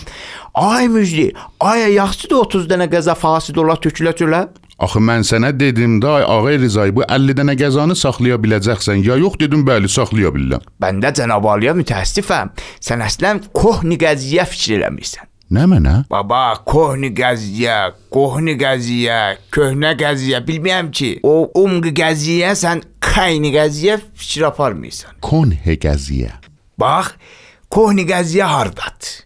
Ay 0.55 0.88
müjdi, 0.88 1.33
aya 1.61 1.88
yaxşıdır 1.88 2.37
30 2.37 2.66
dənə 2.70 2.87
qəza 2.94 3.14
fasid 3.14 3.57
ola 3.57 3.75
tökülə 3.75 4.12
tölə. 4.18 4.48
Axı 4.78 5.00
mən 5.02 5.24
sənə 5.26 5.50
dedim 5.58 5.98
da, 6.02 6.20
ağay 6.30 6.60
Rızayı, 6.62 6.94
bu 6.96 7.02
50 7.10 7.34
dənə 7.40 7.56
qəzanı 7.58 7.96
saxlaya 7.98 8.38
biləcəksən 8.38 9.02
ya 9.02 9.16
yox 9.18 9.40
dedim, 9.42 9.63
bəli, 9.66 9.90
saxlaya 9.90 10.30
bilirəm. 10.36 10.68
Bəndə 10.84 11.13
cənab 11.18 11.48
aliyə 11.50 11.74
mütəəssifəm. 11.80 12.54
Sən 12.86 13.02
əslən 13.08 13.42
kohni 13.58 13.98
qəziyyə 14.04 14.46
fikir 14.46 14.78
eləmirsən. 14.78 15.26
Nə 15.58 15.66
mənə? 15.72 15.96
Baba, 16.12 16.60
kohni 16.68 17.10
qəziyyə, 17.18 17.80
kohni 18.13 18.54
qəziyyə, 18.62 19.20
köhnə 19.56 19.96
qəziyyə, 19.98 20.44
bilmirəm 20.46 20.94
ki, 20.94 21.13
o 21.26 21.48
umqi 21.63 21.96
qəziyyə 21.98 22.54
sən 22.62 22.86
kayni 23.02 23.56
qəziyyə 23.56 23.98
fikir 24.13 24.52
aparmırsan. 24.52 25.18
Konhe 25.26 25.80
qəziyə. 25.82 26.36
Bax, 26.78 27.16
kohni 27.74 28.06
qəziyyə 28.06 28.52
hardadır? 28.54 29.24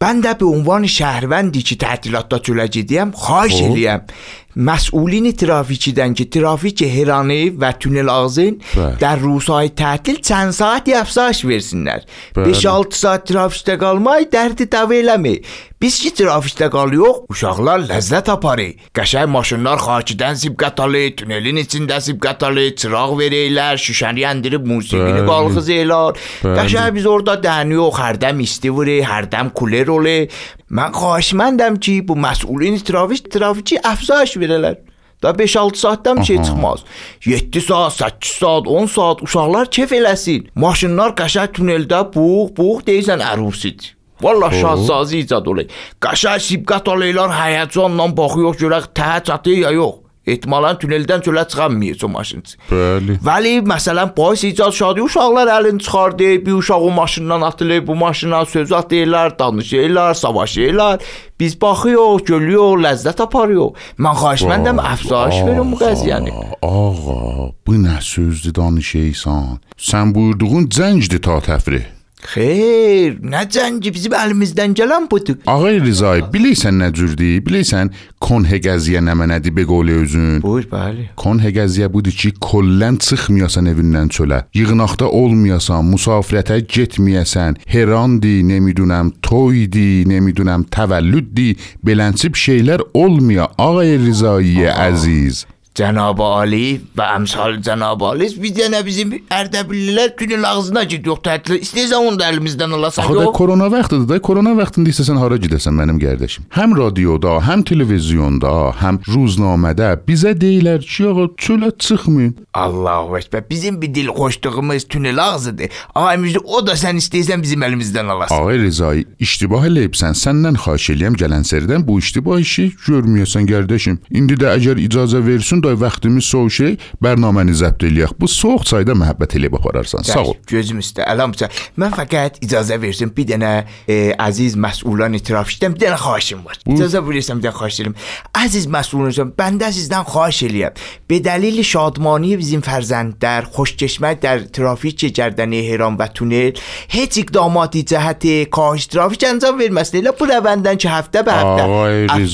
Mən 0.00 0.22
də 0.24 0.32
به 0.40 0.46
عنوان 0.46 0.86
شهروندی 0.86 1.62
که 1.62 1.76
تعطیلاتda 1.76 2.36
çölə 2.46 2.66
gediyəm, 2.76 3.10
xahiş 3.24 3.56
خب. 3.60 4.00
eləyəm. 4.49 4.55
Məsulin 4.55 5.31
trafikidən 5.35 6.13
ki, 6.15 6.29
trafik 6.29 6.81
heranı 6.81 7.51
və 7.59 7.71
tünel 7.79 8.07
ağzın 8.07 8.61
Bəli. 8.75 8.99
در 8.99 9.15
روزهای 9.19 9.69
تعطیل 9.69 10.17
چند 10.21 10.51
ساعتی 10.51 10.93
افزایش 10.93 11.45
versinlər. 11.45 12.01
Bəli. 12.35 12.53
5-6 12.53 12.93
saat 12.93 13.29
trafikdə 13.29 13.77
qalmay 13.77 14.25
dərdi 14.31 14.65
dəv 14.71 14.93
eləmir. 14.95 15.41
Biz 15.81 15.99
ki 16.01 16.09
trafikdə 16.17 16.69
qalıyıq, 16.71 17.25
uşaqlar 17.29 17.83
ləzzət 17.89 18.31
aparır. 18.31 18.71
Qəşəng 18.95 19.27
maşınlar 19.35 19.77
xakidən 19.83 20.39
sibqət 20.39 20.79
alır, 20.81 21.09
tünelin 21.19 21.59
içində 21.61 21.99
sibqət 21.99 22.45
alır, 22.47 22.71
çıraq 22.79 23.11
verirlər, 23.19 23.75
şüşəni 23.85 24.23
yəndirib 24.23 24.63
musiqini 24.65 25.19
Bəli. 25.19 25.27
qalxız 25.27 25.69
elər. 25.75 26.15
Bəli. 26.15 26.55
Qəşəng 26.59 26.91
biz 26.95 27.05
orada 27.05 27.35
dəniyor, 27.43 27.91
hərdəm 27.99 28.39
isti 28.47 28.71
vurur, 28.71 29.03
hərdəm 29.11 29.51
kuler 29.51 29.87
olur. 29.97 30.31
Mən 30.70 30.94
xahişməndəm 30.94 31.80
ki, 31.82 31.94
bu 32.08 32.14
məsulin 32.14 32.78
trafik 32.86 33.30
trafiki 33.34 33.78
əfzayış 33.92 34.36
verələr. 34.38 34.76
Da 35.22 35.30
5-6 35.30 35.76
saatdan 35.76 36.20
bir 36.20 36.24
şey 36.24 36.36
çıxmaz. 36.36 36.80
7 37.24 37.60
saat, 37.60 37.92
8 37.92 38.30
saat, 38.30 38.68
10 38.68 38.86
saat 38.86 39.22
uşaqlar 39.22 39.70
kef 39.70 39.92
eləsin. 39.92 40.46
Maşınlar 40.54 41.16
qəşəng 41.18 41.50
tuneldə 41.56 42.04
buğ, 42.14 42.54
buğ 42.56 42.80
deyirsən 42.86 43.20
ərusidir. 43.32 43.96
Vallah 44.22 44.52
şahsazı 44.60 45.16
icad 45.16 45.46
olur. 45.46 45.66
Qəşəng 46.00 46.40
sibqat 46.46 46.88
alırlar, 46.88 47.34
həyəcanla 47.34 48.06
baxıyor 48.16 48.54
görək 48.62 48.92
təhə 48.96 49.24
çatır 49.24 49.58
ya 49.64 49.74
yox. 49.76 49.98
Ehtimalən 50.32 50.78
tuneldən 50.82 51.24
çölə 51.26 51.44
çıxamayacaq 51.50 52.06
o 52.06 52.12
maşınçı. 52.16 52.56
Bəli. 52.70 53.18
Vəli 53.26 53.54
məsələn 53.66 54.14
bahis 54.16 54.44
icad 54.48 54.72
şadı 54.72 55.02
uşaqlar 55.06 55.50
əlini 55.58 55.82
çıxardı, 55.84 56.30
bir 56.46 56.52
uşaq 56.60 56.86
o 56.88 56.90
maşından 56.90 57.40
atılır, 57.40 57.86
bu 57.86 57.94
maşına 57.94 58.44
söz 58.44 58.72
atırlar, 58.72 59.38
danışırlar, 59.38 60.14
savaşırlar. 60.14 61.00
Biz 61.40 61.60
baxırıq, 61.60 62.24
görüyoruz, 62.26 62.84
ləzzət 62.84 63.22
aparırıq. 63.24 63.78
Mən 63.98 64.18
xahişməndəm 64.22 64.82
əfzayış 64.92 65.38
verin 65.46 65.72
bu 65.72 65.78
qəziyyəni. 65.80 66.34
Ağa, 66.62 67.52
bu 67.66 67.78
nə 67.86 67.96
sözdür 68.00 68.54
danışıysan? 68.54 69.56
Sən 69.78 70.14
buyurduğun 70.14 70.68
cəngdir 70.68 71.22
ta 71.24 71.40
təfrih. 71.40 71.99
Xeyr, 72.28 73.16
nə 73.24 73.42
cəngi 73.50 73.92
bizim 73.94 74.14
əlimizdən 74.16 74.74
gələn 74.78 75.08
budur. 75.10 75.38
Ağay 75.50 75.80
Rizay, 75.82 76.22
bilirsən 76.32 76.80
nə 76.82 76.90
cürdür? 76.94 77.40
Bilirsən 77.46 77.92
konhe 78.22 78.60
gəziyə 78.62 79.00
nə 79.04 79.14
mənədir 79.18 79.54
be 79.56 79.64
qolu 79.68 80.00
özün? 80.02 80.40
Buyur, 80.44 80.66
bəli. 80.70 81.08
Konhe 81.20 81.52
gəziyə 81.56 81.88
budur 81.92 82.14
ki, 82.14 82.34
kollən 82.44 83.00
çıxmayasan 83.02 83.70
evindən 83.72 84.12
çölə. 84.14 84.42
Yığınaqda 84.56 85.08
olmayasan, 85.20 85.86
musafirətə 85.92 86.60
getməyəsən, 86.74 87.62
herandi, 87.70 88.40
nemidunəm, 88.50 89.14
toydi, 89.26 90.04
nemidunəm, 90.10 90.68
təvəllüddi, 90.74 91.54
belənsib 91.86 92.36
şeylər 92.38 92.84
olmaya. 92.94 93.48
Ağay 93.58 93.96
Rizai 94.04 94.68
əziz. 94.74 95.46
Cənab 95.80 96.20
Ali 96.20 96.80
və 96.96 97.06
əmsal 97.16 97.54
Cənab 97.64 98.02
Ali 98.04 98.26
biz 98.42 98.58
yenə 98.60 98.82
bizim 98.84 99.14
Ərdəbillilər 99.32 100.12
günün 100.18 100.42
ağzına 100.44 100.82
gidiyor 100.90 101.22
tətil. 101.24 101.62
İstəyirsən 101.64 102.08
onu 102.10 102.18
da 102.20 102.26
əlimizdən 102.28 102.74
alasan. 102.76 103.06
Axı 103.06 103.16
da 103.16 103.32
korona 103.32 103.70
vaxtıdır 103.72 104.08
da, 104.10 104.18
korona 104.20 104.52
vaxtında 104.58 104.92
istəsən 104.92 105.16
hara 105.22 105.38
gedəsən 105.40 105.72
mənim 105.78 106.00
qardaşım. 106.02 106.50
Həm 106.52 106.76
radioda, 106.76 107.38
həm 107.46 107.64
televizyonda, 107.70 108.52
həm 108.82 109.00
ruznamədə 109.08 109.94
bizə 110.08 110.34
deyirlər 110.42 110.84
ki, 110.84 111.06
ağa 111.08 111.26
çölə 111.40 111.70
çıxmayın. 111.78 112.36
Allahu 112.54 113.18
Ekber. 113.18 113.44
Bizim 113.50 113.80
bir 113.82 113.94
dil 113.94 114.06
koştuğumuz 114.06 114.88
tünel 114.88 115.24
ağzıdır. 115.24 115.68
Ayımızı 115.94 116.38
o 116.44 116.66
da 116.66 116.76
sen 116.76 116.96
isteysen 116.96 117.42
bizim 117.42 117.62
elimizden 117.62 118.06
alasın. 118.06 118.34
Ağay 118.34 118.58
Rezai, 118.58 119.04
iştibah 119.18 119.64
eləyibsən. 119.70 120.12
Səndən 120.24 120.60
xahiş 120.60 120.90
eləyəm 120.96 121.16
gələn 121.16 121.46
sərdən 121.46 121.86
bu 121.86 121.98
iştibah 121.98 122.40
işi 122.40 122.68
görməyəsən 122.86 123.48
qardaşım. 123.48 124.00
İndi 124.10 124.36
də 124.42 124.56
əgər 124.58 124.82
icazə 124.86 125.24
versin 125.26 125.62
da 125.62 125.69
vaxtımız 125.80 126.24
soğuk 126.24 126.52
şey, 126.52 126.76
bərnaməni 127.02 127.54
zəbt 127.60 127.84
eləyək. 127.88 128.14
Bu 128.20 128.28
soyuq 128.30 128.64
çayda 128.70 128.96
məhəbbət 128.98 129.36
eləyib 129.38 129.58
apararsan. 129.60 130.06
Sağ 130.06 130.22
ol. 130.32 130.34
Gözüm 130.50 130.80
üstə, 130.82 131.04
əlam 131.10 131.34
üstə. 131.36 131.50
Mən 131.80 131.94
fəqət 131.96 132.40
icazə 132.46 132.80
versin 132.82 133.12
bir 133.16 133.28
dənə 133.32 133.52
e, 133.88 133.98
əziz 134.14 134.56
məsulan 134.60 135.18
trafikdən 135.20 135.76
bir 135.76 135.86
dənə 135.86 135.98
xahişim 136.00 136.44
var. 136.46 136.60
İcazə 136.66 137.02
verirsən 137.06 137.40
bir 137.40 137.48
dənə 137.48 137.56
xahiş 137.60 137.80
edirəm. 137.82 137.98
Əziz 138.44 138.70
məsulunuzam, 138.76 139.34
bəndə 139.38 139.72
sizdən 139.76 140.06
xahiş 140.08 140.42
eləyəm. 140.48 140.80
Be 141.10 141.20
dəlil 141.24 141.62
şadmانی 141.66 142.36
bizim 142.40 142.62
fərzəndlər 142.64 143.50
xoşkeşmək 143.54 144.20
در 144.22 144.38
ترافیک 144.38 145.12
گردنی 145.18 145.70
هران 145.70 145.96
و 145.96 146.06
تونل 146.06 146.52
هیچ 146.88 147.18
اقداماتی 147.18 147.82
جهت 147.82 148.50
کاهش 148.50 148.86
ترافیک 148.86 149.24
انجام 149.24 149.60
verməsin 149.60 150.00
elə 150.00 150.12
bu 150.18 150.28
rəvəndən 150.30 150.78
ki 150.80 150.88
həftə 150.88 151.24
bə 151.26 151.36
həftə 151.40 151.64
Ay. 151.80 152.06
Ay, 152.10 152.24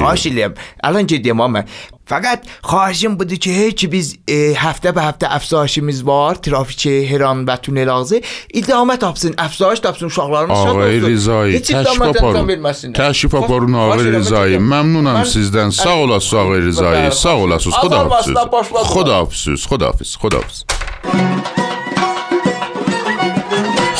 Xahiş 0.00 0.26
eləyəm. 0.30 0.54
Alan 0.82 1.06
gedəyəm 1.06 1.42
amma 1.44 1.64
فقط 2.12 2.38
خواهشم 2.62 3.14
بوده 3.16 3.36
که 3.36 3.50
هرچی 3.52 3.86
بیز 3.86 4.18
هفته 4.56 4.92
به 4.92 5.02
هفته 5.02 5.26
افزایشimiz 5.34 6.06
var 6.06 6.34
Trafikçi 6.34 7.06
her 7.10 7.20
an 7.20 7.46
və 7.48 7.56
tunel 7.64 7.88
ağzı 7.92 8.20
idamə 8.60 8.98
tapsın, 8.98 9.32
əfsayiş 9.46 9.80
tapsın 9.86 10.06
uşaqlarımız 10.06 10.58
sağ 10.58 10.72
olsun. 10.72 10.80
Ağay 10.80 11.00
Rizayi, 11.00 11.60
təşrif 11.60 12.02
aparın. 12.08 12.92
Təşrif 12.92 13.36
aparın 13.44 13.72
Ağay 13.72 14.04
Rizayi. 14.18 14.58
Məmnunam 14.58 15.22
mən, 15.22 15.32
sizdən. 15.34 15.72
Sağ 15.72 15.96
olasınız 15.96 16.34
Ağay 16.44 16.60
Rizayi. 16.60 17.12
Sağ 17.12 17.36
olasınız. 17.36 17.76
Xudahafiz. 17.76 18.28
Xudahafiz. 18.28 19.46
Xudahafiz. 19.46 19.66
Xudahafiz. 19.66 20.16
Xudahafiz. 20.22 21.61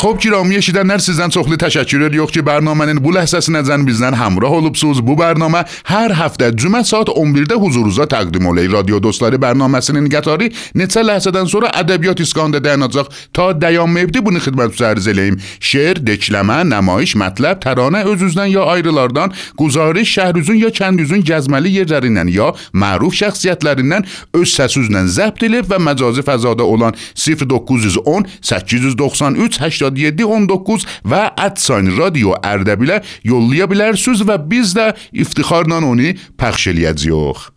Xo'p, 0.03 0.21
giromi 0.21 0.55
eshitganlar 0.59 0.99
sizdan 0.99 1.31
çoxlu 1.31 1.55
təşəkkür 1.55 2.01
edirik 2.09 2.31
ki, 2.35 2.41
bərnamənin 2.43 2.97
bu 2.99 3.13
ləhzəsinəcən 3.15 3.85
bizdən 3.87 4.17
həmrah 4.19 4.51
olubsuz. 4.57 4.97
Bu 4.99 5.13
bərnamə 5.15 5.61
hər 5.87 6.11
həftə 6.19 6.49
cümə 6.59 6.81
saat 6.83 7.07
11-də 7.07 7.55
huzurunuza 7.55 8.03
təqdim 8.11 8.49
olay. 8.51 8.67
Radio 8.67 8.99
dostları 8.99 9.39
bərnaməsinin 9.39 10.09
qatarı 10.11 10.49
neçə 10.75 11.05
ləhzədən 11.07 11.47
sonra 11.47 11.69
ədəbiyyat 11.79 12.19
iskanında 12.19 12.59
dayanacaq. 12.65 13.07
Ta 13.31 13.45
dayanmayıbdı 13.61 14.25
bunu 14.25 14.41
xidmətinizə 14.43 14.89
ərz 14.89 15.07
eləyim. 15.13 15.37
Şeir, 15.69 16.03
dekləmə, 16.09 16.59
nəmayiş, 16.73 17.15
mətləb, 17.23 17.63
təranə 17.63 18.03
öz-üzdən 18.11 18.51
ya 18.51 18.67
ayrılardan, 18.73 19.31
quzarış, 19.55 20.17
şəhrüzün 20.17 20.59
ya 20.65 20.73
kəndüzün 20.81 21.23
gəzməli 21.31 21.77
yerlərindən 21.77 22.33
ya 22.35 22.51
məruf 22.75 23.15
şəxsiyyətlərindən 23.21 24.11
öz 24.41 24.59
səsüzlə 24.59 25.07
zəbt 25.15 25.47
edilib 25.47 25.71
və 25.71 25.79
məcazi 25.87 26.27
fəzada 26.27 26.67
olan 26.67 26.99
0910 27.15 28.27
893 28.51 29.63
87 29.63 29.92
19 29.95 30.87
və 31.05 31.23
@sign 31.55 31.93
radio 31.97 32.35
Ərdəbilə 32.41 33.01
yollaya 33.23 33.69
bilərsiniz 33.71 34.23
və 34.27 34.37
biz 34.49 34.75
də 34.77 34.91
iftixarla 35.13 35.81
onu 35.83 36.13
pəxş 36.37 36.71
eləyəcəyik. 36.73 37.49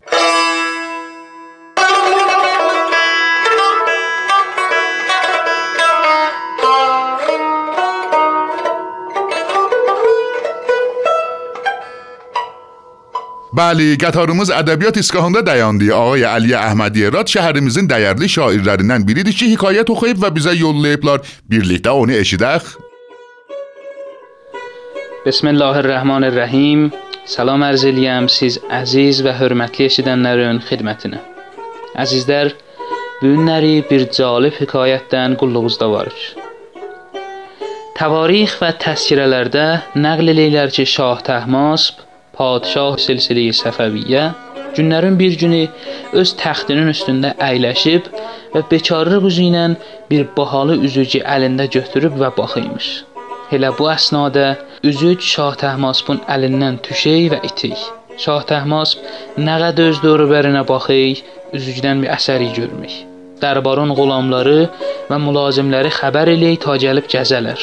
بله 13.53 13.97
گتارموز 13.97 14.51
ادبیات 14.51 14.99
اسکاهنده 14.99 15.43
دیاندی. 15.43 15.91
آقای 15.91 16.23
علی 16.23 16.55
احمدی 16.55 17.07
راد 17.07 17.27
شهر 17.27 17.53
دیرلی 17.53 18.29
شاعر 18.29 18.61
لرینن 18.61 19.05
بیریدی 19.05 19.33
که 19.33 19.47
حکایت 19.47 19.93
خویب 19.93 20.17
و 20.23 20.31
بیزه 20.31 20.57
یول 20.57 20.87
لیبلار 20.87 21.21
اونی 21.87 22.15
اشیده 22.15 22.61
بسم 25.27 25.49
الله 25.49 25.77
الرحمن 25.77 26.25
الرحیم. 26.25 26.93
سلام 27.25 27.63
ارزیلیم 27.63 28.27
سیز 28.27 28.59
عزیز 28.71 29.27
و 29.27 29.29
حرمتی 29.29 29.85
اشیدن 29.85 30.19
نرون 30.19 30.59
خدمتنا. 30.59 31.17
عزیز 31.97 32.27
در 32.27 32.53
بیون 33.23 33.45
نری 33.45 33.81
بیر 33.81 34.05
جالب 34.05 34.53
حکایت 34.61 35.09
دن 35.11 35.35
قلوز 35.35 35.79
دوارش. 35.79 36.35
تواریخ 37.95 38.59
و 38.63 38.73
تسکیره 38.73 39.27
لرده 39.27 39.83
نقل 39.97 40.29
لیلر 40.29 40.67
که 40.67 40.85
شاه 40.85 41.23
تهماسب 41.23 42.06
padşah 42.39 42.99
silsilə-i 43.07 43.55
Səfəviyyə 43.57 44.25
günlərin 44.77 45.17
bir 45.21 45.37
günü 45.41 45.63
öz 46.21 46.33
təxtinin 46.41 46.91
üstündə 46.93 47.33
əyləşib 47.49 48.11
və 48.55 48.63
bekarlıq 48.71 49.29
üzü 49.31 49.47
ilə 49.51 49.67
bir 50.11 50.27
bahalı 50.37 50.77
üzücü 50.89 51.23
əlində 51.37 51.69
götürüb 51.77 52.19
və 52.23 52.33
baxıymış. 52.39 52.89
Elə 53.57 53.71
bu 53.79 53.89
əsnada 53.93 54.47
üzüc 54.91 55.25
Şah 55.33 55.55
Təhmaspın 55.63 56.23
əlindən 56.35 56.81
düşey 56.89 57.29
və 57.33 57.41
itik. 57.49 57.79
Şah 58.25 58.45
Təhmasp 58.51 59.05
nə 59.47 59.57
qədər 59.63 59.93
öz 59.93 60.03
dövrbərinə 60.05 60.65
baxır, 60.69 61.23
üzücdən 61.57 62.05
bir 62.05 62.13
əsəri 62.17 62.53
görmür. 62.59 62.95
Dərbarın 63.43 63.93
qulamları 63.97 64.61
və 65.11 65.19
mülazimləri 65.25 65.93
xəbər 66.01 66.33
eləyir 66.35 66.63
ta 66.65 66.77
gəlib 66.85 67.09
gəzələr. 67.13 67.61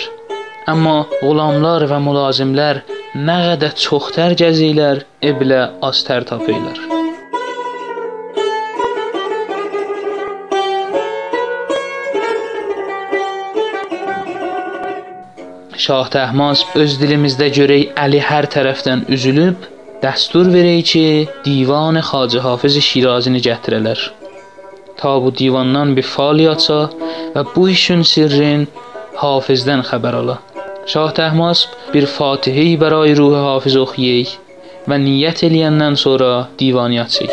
Amma 0.71 1.01
qulamlar 1.19 1.83
və 1.91 1.97
mülazimlər 1.99 2.77
nə 3.19 3.33
qədər 3.49 3.73
çox 3.75 4.13
tər 4.15 4.31
gəzirlər, 4.39 5.01
eblə 5.19 5.57
az 5.83 5.99
tər 6.07 6.23
tapırlar. 6.29 6.77
Şah 15.83 16.07
Təhmasp 16.13 16.77
öz 16.79 16.95
dilimizdə 17.01 17.49
görək 17.57 17.99
Əli 18.05 18.23
hər 18.23 18.47
tərəfdən 18.55 19.03
üzülüb, 19.11 19.67
dəstur 19.99 20.47
verək 20.53 20.85
ki, 20.93 21.05
divan 21.43 21.99
Xacə 21.99 22.39
Hafiz 22.47 22.79
Şirazini 22.87 23.43
gətirələr. 23.43 23.99
Ta 24.95 25.17
bu 25.19 25.35
divandan 25.35 25.91
bir 25.97 26.07
aça 26.55 26.79
və 27.35 27.45
bu 27.53 27.67
işin 27.75 28.07
sirrin 28.07 28.67
Hafizdən 29.19 29.83
xəbər 29.91 30.21
ala. 30.23 30.39
شاه 30.85 31.13
تهماسب 31.13 31.69
بیر 31.91 32.05
فاتحهی 32.05 32.77
برای 32.77 33.13
روح 33.13 33.37
حافظ 33.37 33.77
اخیه 33.77 34.27
و 34.87 34.97
نیت 34.97 35.43
لین 35.43 35.77
ننسورا 35.77 36.47
دیوانیات 36.57 37.07
سک 37.07 37.29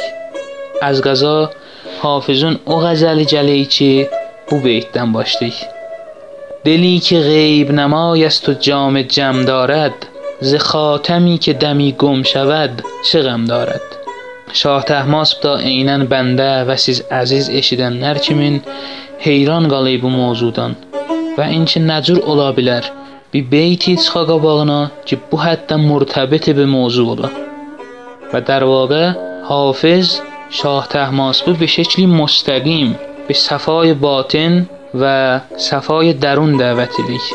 از 0.83 1.03
غذا 1.03 1.51
حافظون 2.03 2.59
او 2.65 2.77
غزل 2.77 3.25
جلی 3.25 3.67
چه 3.67 4.09
بو 4.49 4.61
بیتدن 4.61 5.13
باشده 5.13 5.53
دلی 6.65 6.99
که 6.99 7.21
غیب 7.21 7.73
نمای 7.73 8.25
است 8.25 8.49
و 8.49 8.53
جام 8.53 9.03
جم 9.03 9.45
دارد 9.45 9.93
ز 10.41 10.55
خاتمی 10.55 11.39
که 11.39 11.53
دمی 11.53 11.93
گم 11.93 12.23
شود 12.23 12.83
چه 13.05 13.23
غم 13.23 13.45
دارد؟ 13.45 13.81
شاه 14.53 14.85
تهماسب 14.85 15.41
دا 15.41 15.57
اینن 15.57 16.05
بنده 16.05 16.65
و 16.65 16.77
سیز 16.77 17.01
عزیز 17.11 17.51
اشیدن 17.51 17.93
نرچمین 17.93 18.63
حیران 19.19 19.69
قلیب 19.69 20.05
و 20.05 20.09
موضودان 20.09 20.77
و 21.39 21.43
اینچه 21.43 21.81
نجور 21.81 22.19
اولا 22.19 22.53
بیلر 22.53 22.85
bir 23.35 23.77
çıxa 23.85 24.23
qabağına 24.31 24.81
ki 25.07 25.19
bu 25.33 25.37
həddən 25.47 25.83
murtabit 25.91 26.47
bir 26.59 26.67
mövzu 26.75 27.05
ola 27.13 27.31
və 28.33 28.41
در 28.49 28.65
واقع 28.73 29.05
حافظ 29.51 30.07
شاه 30.51 30.89
تحماسب 30.89 31.53
به 31.53 31.67
شکلی 31.67 32.07
مستقیم 32.07 32.99
به 33.29 33.35
صفای 33.35 33.95
باطن 33.95 34.69
و 34.95 35.41
صفای 35.57 36.13
درون 36.13 36.59
dəvət 36.59 36.95
edik 37.03 37.27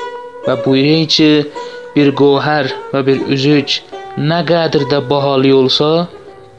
və 0.47 0.55
buyuruyor 0.65 1.07
ki, 1.15 1.29
bir 1.95 2.11
gohər 2.19 2.67
və 2.91 3.01
bir 3.07 3.21
üzük 3.35 3.79
nə 4.19 4.41
qədər 4.49 4.83
də 4.91 4.99
bahalı 5.09 5.53
olsa, 5.55 6.07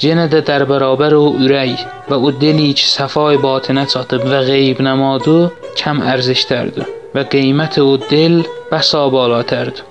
yenə 0.01 0.27
də 0.33 0.41
در 0.49 0.65
bərabər 0.71 1.13
o 1.19 1.27
ürək 1.45 1.85
və 2.09 2.17
o 2.17 2.33
dili 2.41 2.73
ki, 2.79 2.87
səfay 2.97 3.37
batinə 3.45 3.85
çatıb 3.93 4.25
və 4.33 4.41
qeyb 4.49 4.81
nəmadı 4.89 5.37
kəm 5.81 6.01
ərzişdərdir 6.15 6.89
və 7.15 7.29
qiyməti 7.33 7.85
o 7.85 7.95
dil 8.09 8.41
بسا 8.72 9.10
بالاترdi. 9.10 9.82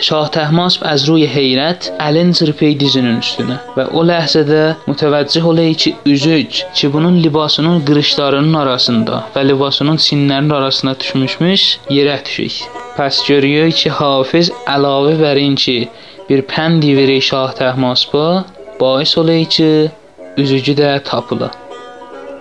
Şah 0.00 0.28
Təhmasp 0.28 0.80
از 0.82 1.08
روی 1.08 1.26
حیرت 1.26 1.82
əlin 1.98 2.32
çırpıyı 2.38 2.80
dizinin 2.80 3.20
üstünə 3.24 3.56
və 3.76 3.84
o 3.98 4.02
ləhzədə 4.10 4.62
mütəvəccih 4.88 5.44
olayı 5.50 5.74
ki, 5.82 5.90
üzük 6.06 6.50
ki 6.74 6.92
bunun 6.92 7.22
libasının 7.22 7.84
qırışlarının 7.86 8.54
arasında 8.62 9.22
və 9.34 9.48
libasının 9.48 9.96
sinlərinin 10.06 10.54
arasına 10.54 10.94
düşmüşmüş 11.00 11.62
yerə 11.96 12.18
düşük. 12.24 12.52
Pəs 12.96 13.22
görüyor 13.28 13.70
ki, 13.70 13.90
Hafiz 13.90 14.50
əlavə 14.74 15.14
verin 15.20 15.54
ki, 15.54 15.88
bir 16.28 16.42
pəndi 16.42 16.96
verir 16.96 17.20
Şah 17.20 17.50
Təhmaspa, 17.60 18.44
باعث 18.80 19.18
olayı 19.18 19.46
ki, 19.46 19.90
üzücü 20.36 20.72
də 20.72 21.02
tapıla. 21.04 21.50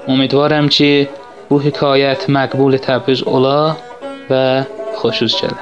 Ümidvaram 0.07 0.67
ki, 0.67 1.09
bu 1.49 1.61
hekayət 1.61 2.25
məqbul 2.35 2.77
Təbriz 2.85 3.21
ola 3.27 3.75
və 4.29 4.45
خوشوز 4.98 5.36
چلن 5.36 5.58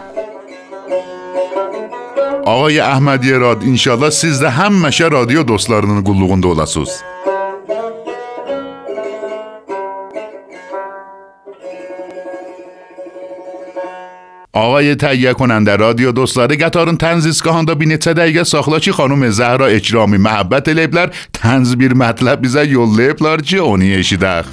آقای 2.44 2.80
احمدی 2.80 3.32
راد 3.32 3.62
انشالله 3.62 4.10
سیزده 4.10 4.50
هم 4.50 4.86
مشه 4.86 5.08
رادیو 5.08 5.42
دوستلارنون 5.42 6.02
گلوگون 6.02 6.40
دولاسوز 6.40 6.90
آقای 14.52 14.94
تهیه 14.94 15.32
کننده 15.32 15.76
رادیو 15.76 16.12
دوستلاره 16.12 16.56
گتارن 16.56 16.96
تنزیز 16.96 17.42
که 17.42 17.50
هنده 17.50 17.74
بینید 17.74 18.00
سده 18.00 18.22
ایگه 18.22 18.44
ساخلا 18.44 18.78
خانوم 18.92 19.30
زهرا 19.30 19.66
اکرامی 19.66 20.18
محبت 20.18 20.68
لیبلر 20.68 21.10
تنز 21.32 21.76
بیر 21.76 21.94
مطلب 21.94 22.40
بیزه 22.40 22.68
یو 22.68 22.96
لیبلر 22.96 23.40
چی 23.40 23.58
اونی 23.58 23.94
اشیده 23.94 24.44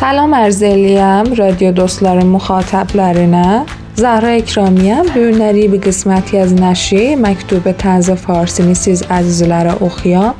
سلام 0.00 0.34
عرض 0.34 0.62
eləyəm 0.64 1.26
radio 1.36 1.70
dostların 1.76 2.30
müxatəblərinə. 2.32 3.66
Zahra 4.00 4.30
Ekramiəm. 4.38 5.10
Bu 5.12 5.26
günləri 5.26 5.66
bir 5.74 5.82
qisməti 5.84 6.38
az 6.40 6.54
nəşri 6.56 7.18
məktub 7.20 7.68
tənz 7.82 8.08
farsini 8.22 8.72
siz 8.72 9.02
əzizlərə 9.12 9.74
oxuyam. 9.84 10.38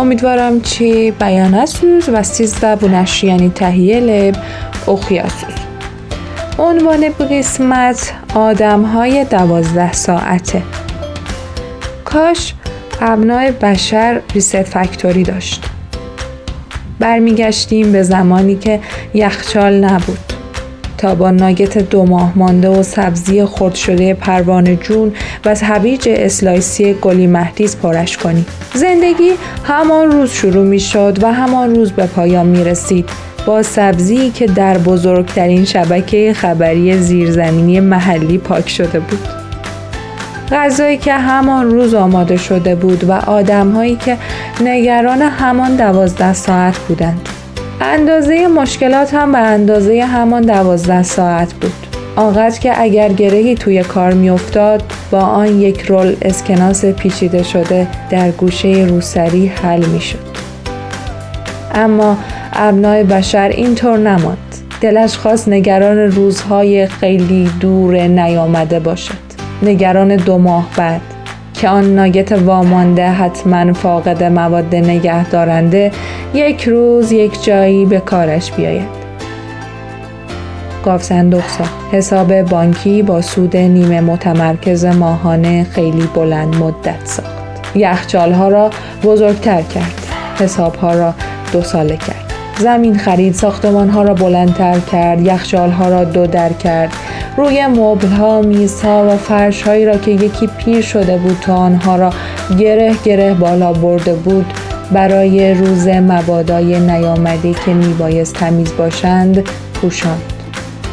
Ümidvaram 0.00 0.56
ki, 0.70 1.12
bəyənəsiz 1.20 2.08
və 2.16 2.24
siz 2.30 2.56
də 2.62 2.72
bu 2.80 2.88
nəşri 2.94 3.28
yəni 3.28 3.50
təhiyyə 3.60 4.00
edib 4.08 4.88
oxuyasınız. 4.94 5.60
عنوان 6.58 7.02
bu 7.18 7.24
قسمت 7.30 8.00
آدم 8.34 8.82
های 8.84 9.24
دوازده 9.24 9.92
ساعته 9.92 10.62
کاش 12.04 12.54
ابنای 13.00 13.52
بشر 13.62 14.20
ریست 14.34 14.62
فکتوری 14.62 15.22
داشت 15.22 15.73
برمیگشتیم 16.98 17.92
به 17.92 18.02
زمانی 18.02 18.56
که 18.56 18.80
یخچال 19.14 19.84
نبود. 19.84 20.18
تا 20.98 21.14
با 21.14 21.30
ناگت 21.30 21.78
دو 21.78 22.04
ماه 22.04 22.32
مانده 22.38 22.68
و 22.68 22.82
سبزی 22.82 23.44
خرد 23.44 23.74
شده 23.74 24.14
پروانه 24.14 24.76
جون 24.76 25.12
و 25.44 25.56
هویج 25.62 26.08
اسلایسی 26.08 26.94
گلی 26.94 27.26
مهدیز 27.26 27.76
پرش 27.76 28.16
کنیم. 28.16 28.46
زندگی 28.74 29.30
همان 29.64 30.12
روز 30.12 30.30
شروع 30.30 30.66
می 30.66 30.80
شد 30.80 31.18
و 31.22 31.32
همان 31.32 31.74
روز 31.74 31.92
به 31.92 32.06
پایان 32.06 32.46
می 32.46 32.64
رسید 32.64 33.10
با 33.46 33.62
سبزی 33.62 34.30
که 34.30 34.46
در 34.46 34.78
بزرگترین 34.78 35.64
شبکه 35.64 36.32
خبری 36.32 36.98
زیرزمینی 36.98 37.80
محلی 37.80 38.38
پاک 38.38 38.68
شده 38.68 39.00
بود. 39.00 39.43
غذایی 40.52 40.98
که 40.98 41.12
همان 41.12 41.70
روز 41.70 41.94
آماده 41.94 42.36
شده 42.36 42.74
بود 42.74 43.04
و 43.04 43.12
آدمهایی 43.12 43.96
که 43.96 44.16
نگران 44.60 45.22
همان 45.22 45.76
دوازده 45.76 46.32
ساعت 46.32 46.78
بودند. 46.78 47.28
اندازه 47.80 48.46
مشکلات 48.46 49.14
هم 49.14 49.32
به 49.32 49.38
اندازه 49.38 50.04
همان 50.04 50.42
دوازده 50.42 51.02
ساعت 51.02 51.54
بود. 51.54 51.72
آنقدر 52.16 52.58
که 52.58 52.80
اگر 52.82 53.12
گرهی 53.12 53.54
توی 53.54 53.82
کار 53.82 54.12
میافتاد 54.12 54.82
با 55.10 55.20
آن 55.20 55.60
یک 55.60 55.80
رول 55.80 56.16
اسکناس 56.22 56.84
پیچیده 56.84 57.42
شده 57.42 57.86
در 58.10 58.30
گوشه 58.30 58.68
روسری 58.68 59.46
حل 59.46 59.84
می‌شد. 59.86 60.34
اما 61.74 62.16
ابنای 62.52 63.04
بشر 63.04 63.48
اینطور 63.48 63.98
نماند 63.98 64.38
دلش 64.80 65.16
خواست 65.16 65.48
نگران 65.48 65.98
روزهای 65.98 66.86
خیلی 66.86 67.50
دور 67.60 67.96
نیامده 67.96 68.80
باشد 68.80 69.23
نگران 69.64 70.16
دو 70.16 70.38
ماه 70.38 70.68
بعد 70.76 71.00
که 71.54 71.68
آن 71.68 71.94
ناگت 71.94 72.32
وامانده 72.32 73.08
حتما 73.08 73.72
فاقد 73.72 74.24
مواد 74.24 74.74
نگه 74.74 75.28
دارنده 75.28 75.90
یک 76.34 76.64
روز 76.64 77.12
یک 77.12 77.44
جایی 77.44 77.86
به 77.86 78.00
کارش 78.00 78.52
بیاید. 78.52 79.04
گاف 80.84 81.02
صندوق 81.02 81.42
حساب 81.92 82.42
بانکی 82.42 83.02
با 83.02 83.20
سود 83.20 83.56
نیمه 83.56 84.00
متمرکز 84.00 84.84
ماهانه 84.84 85.66
خیلی 85.70 86.08
بلند 86.14 86.56
مدت 86.56 87.00
ساخت. 87.04 87.76
یخچال 87.76 88.32
ها 88.32 88.48
را 88.48 88.70
بزرگتر 89.04 89.62
کرد. 89.62 90.06
حساب 90.38 90.74
ها 90.74 90.94
را 90.94 91.14
دو 91.52 91.62
ساله 91.62 91.96
کرد. 91.96 92.32
زمین 92.58 92.98
خرید 92.98 93.34
ساختمان 93.34 93.90
ها 93.90 94.02
را 94.02 94.14
بلندتر 94.14 94.78
کرد 94.78 95.20
یخچال 95.20 95.70
ها 95.70 95.88
را 95.88 96.04
دو 96.04 96.26
در 96.26 96.52
کرد. 96.52 96.92
روی 97.36 97.66
مبل 97.66 98.08
ها 98.08 98.40
میز 98.40 98.82
ها 98.82 99.08
و 99.08 99.16
فرش 99.16 99.62
هایی 99.62 99.84
را 99.84 99.96
که 99.96 100.10
یکی 100.10 100.46
پیر 100.46 100.80
شده 100.80 101.16
بود 101.16 101.36
تا 101.40 101.54
آنها 101.54 101.96
را 101.96 102.10
گره 102.58 102.94
گره 103.04 103.34
بالا 103.34 103.72
برده 103.72 104.14
بود 104.14 104.46
برای 104.92 105.54
روز 105.54 105.88
مبادای 105.88 106.80
نیامده 106.80 107.54
که 107.66 107.74
میبایست 107.74 108.34
تمیز 108.34 108.76
باشند 108.76 109.48
پوشاند. 109.74 110.22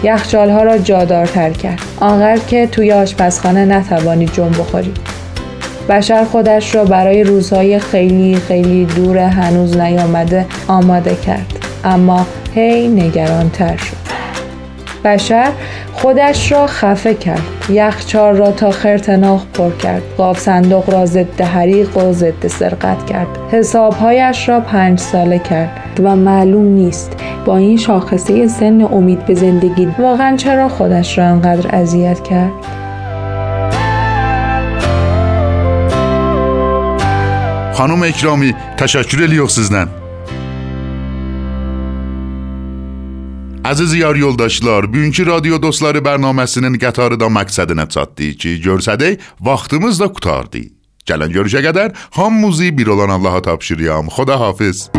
یخچال 0.04 0.50
ها 0.50 0.64
را 0.64 0.78
جادارتر 0.78 1.50
کرد. 1.50 1.80
آنقدر 2.00 2.42
که 2.48 2.68
توی 2.68 2.92
آشپزخانه 2.92 3.66
نتوانید 3.66 4.34
جنب 4.34 4.52
بخورید. 4.52 4.98
بشر 5.90 6.24
خودش 6.24 6.76
را 6.76 6.86
برای 6.86 7.24
روزهای 7.24 7.80
خیلی 7.80 8.36
خیلی 8.36 8.86
دور 8.86 9.18
هنوز 9.18 9.78
نیامده 9.78 10.46
آماده 10.68 11.16
کرد. 11.16 11.54
اما 11.84 12.26
هی 12.56 12.88
نگران 12.88 13.50
تر 13.50 13.78
شد. 13.78 13.91
بشر 15.04 15.52
خودش 15.94 16.52
را 16.52 16.68
خفه 16.68 17.14
کرد. 17.14 17.42
یخچال 17.70 18.36
را 18.36 18.52
تا 18.52 18.72
خرتناخ 18.72 19.46
پر 19.54 19.72
کرد. 19.72 20.02
قاب 20.18 20.38
صندوق 20.38 20.90
را 20.90 21.06
ضد 21.06 21.42
حریق 21.42 21.98
و 21.98 22.14
ضد 22.14 22.48
سرقت 22.48 23.06
کرد. 23.06 23.28
حسابهایش 23.52 24.50
را 24.50 24.60
پنج 24.60 25.00
ساله 25.00 25.40
کرد 25.40 26.00
و 26.04 26.16
معلوم 26.16 26.66
نیست 26.66 27.12
با 27.46 27.58
این 27.58 27.78
شاخصه 27.78 28.48
سن 28.48 28.82
امید 28.82 29.26
به 29.26 29.36
زندگی 29.36 29.88
واقعا 30.00 30.36
چرا 30.36 30.70
خودش 30.70 31.18
را 31.18 31.26
انقدر 31.26 31.76
اذیت 31.76 32.24
کرد. 32.24 32.52
Xanım 37.82 38.04
Ekrami, 38.04 38.52
təşəkkür 38.78 39.20
edirik 39.26 40.01
Əziz 43.62 43.94
yar 43.94 44.16
yoldaşlar, 44.16 44.88
bugünkü 44.90 45.26
radio 45.28 45.60
dostları 45.62 46.00
bərnaməsinin 46.02 46.80
qatarı 46.82 47.20
da 47.22 47.28
məqsədinə 47.30 47.86
çatdı 47.94 48.32
ki, 48.42 48.56
görsədək, 48.66 49.22
vaxtımız 49.38 50.02
da 50.02 50.08
qutardı. 50.10 50.64
Gələn 51.06 51.30
görüşə 51.30 51.62
qədər 51.68 51.94
hamımızı 52.18 52.72
bir 52.78 52.88
olan 52.88 53.14
Allaha 53.20 53.42
tapşırıram. 53.42 54.10
Xuda 54.10 54.40
hafiz. 54.40 54.90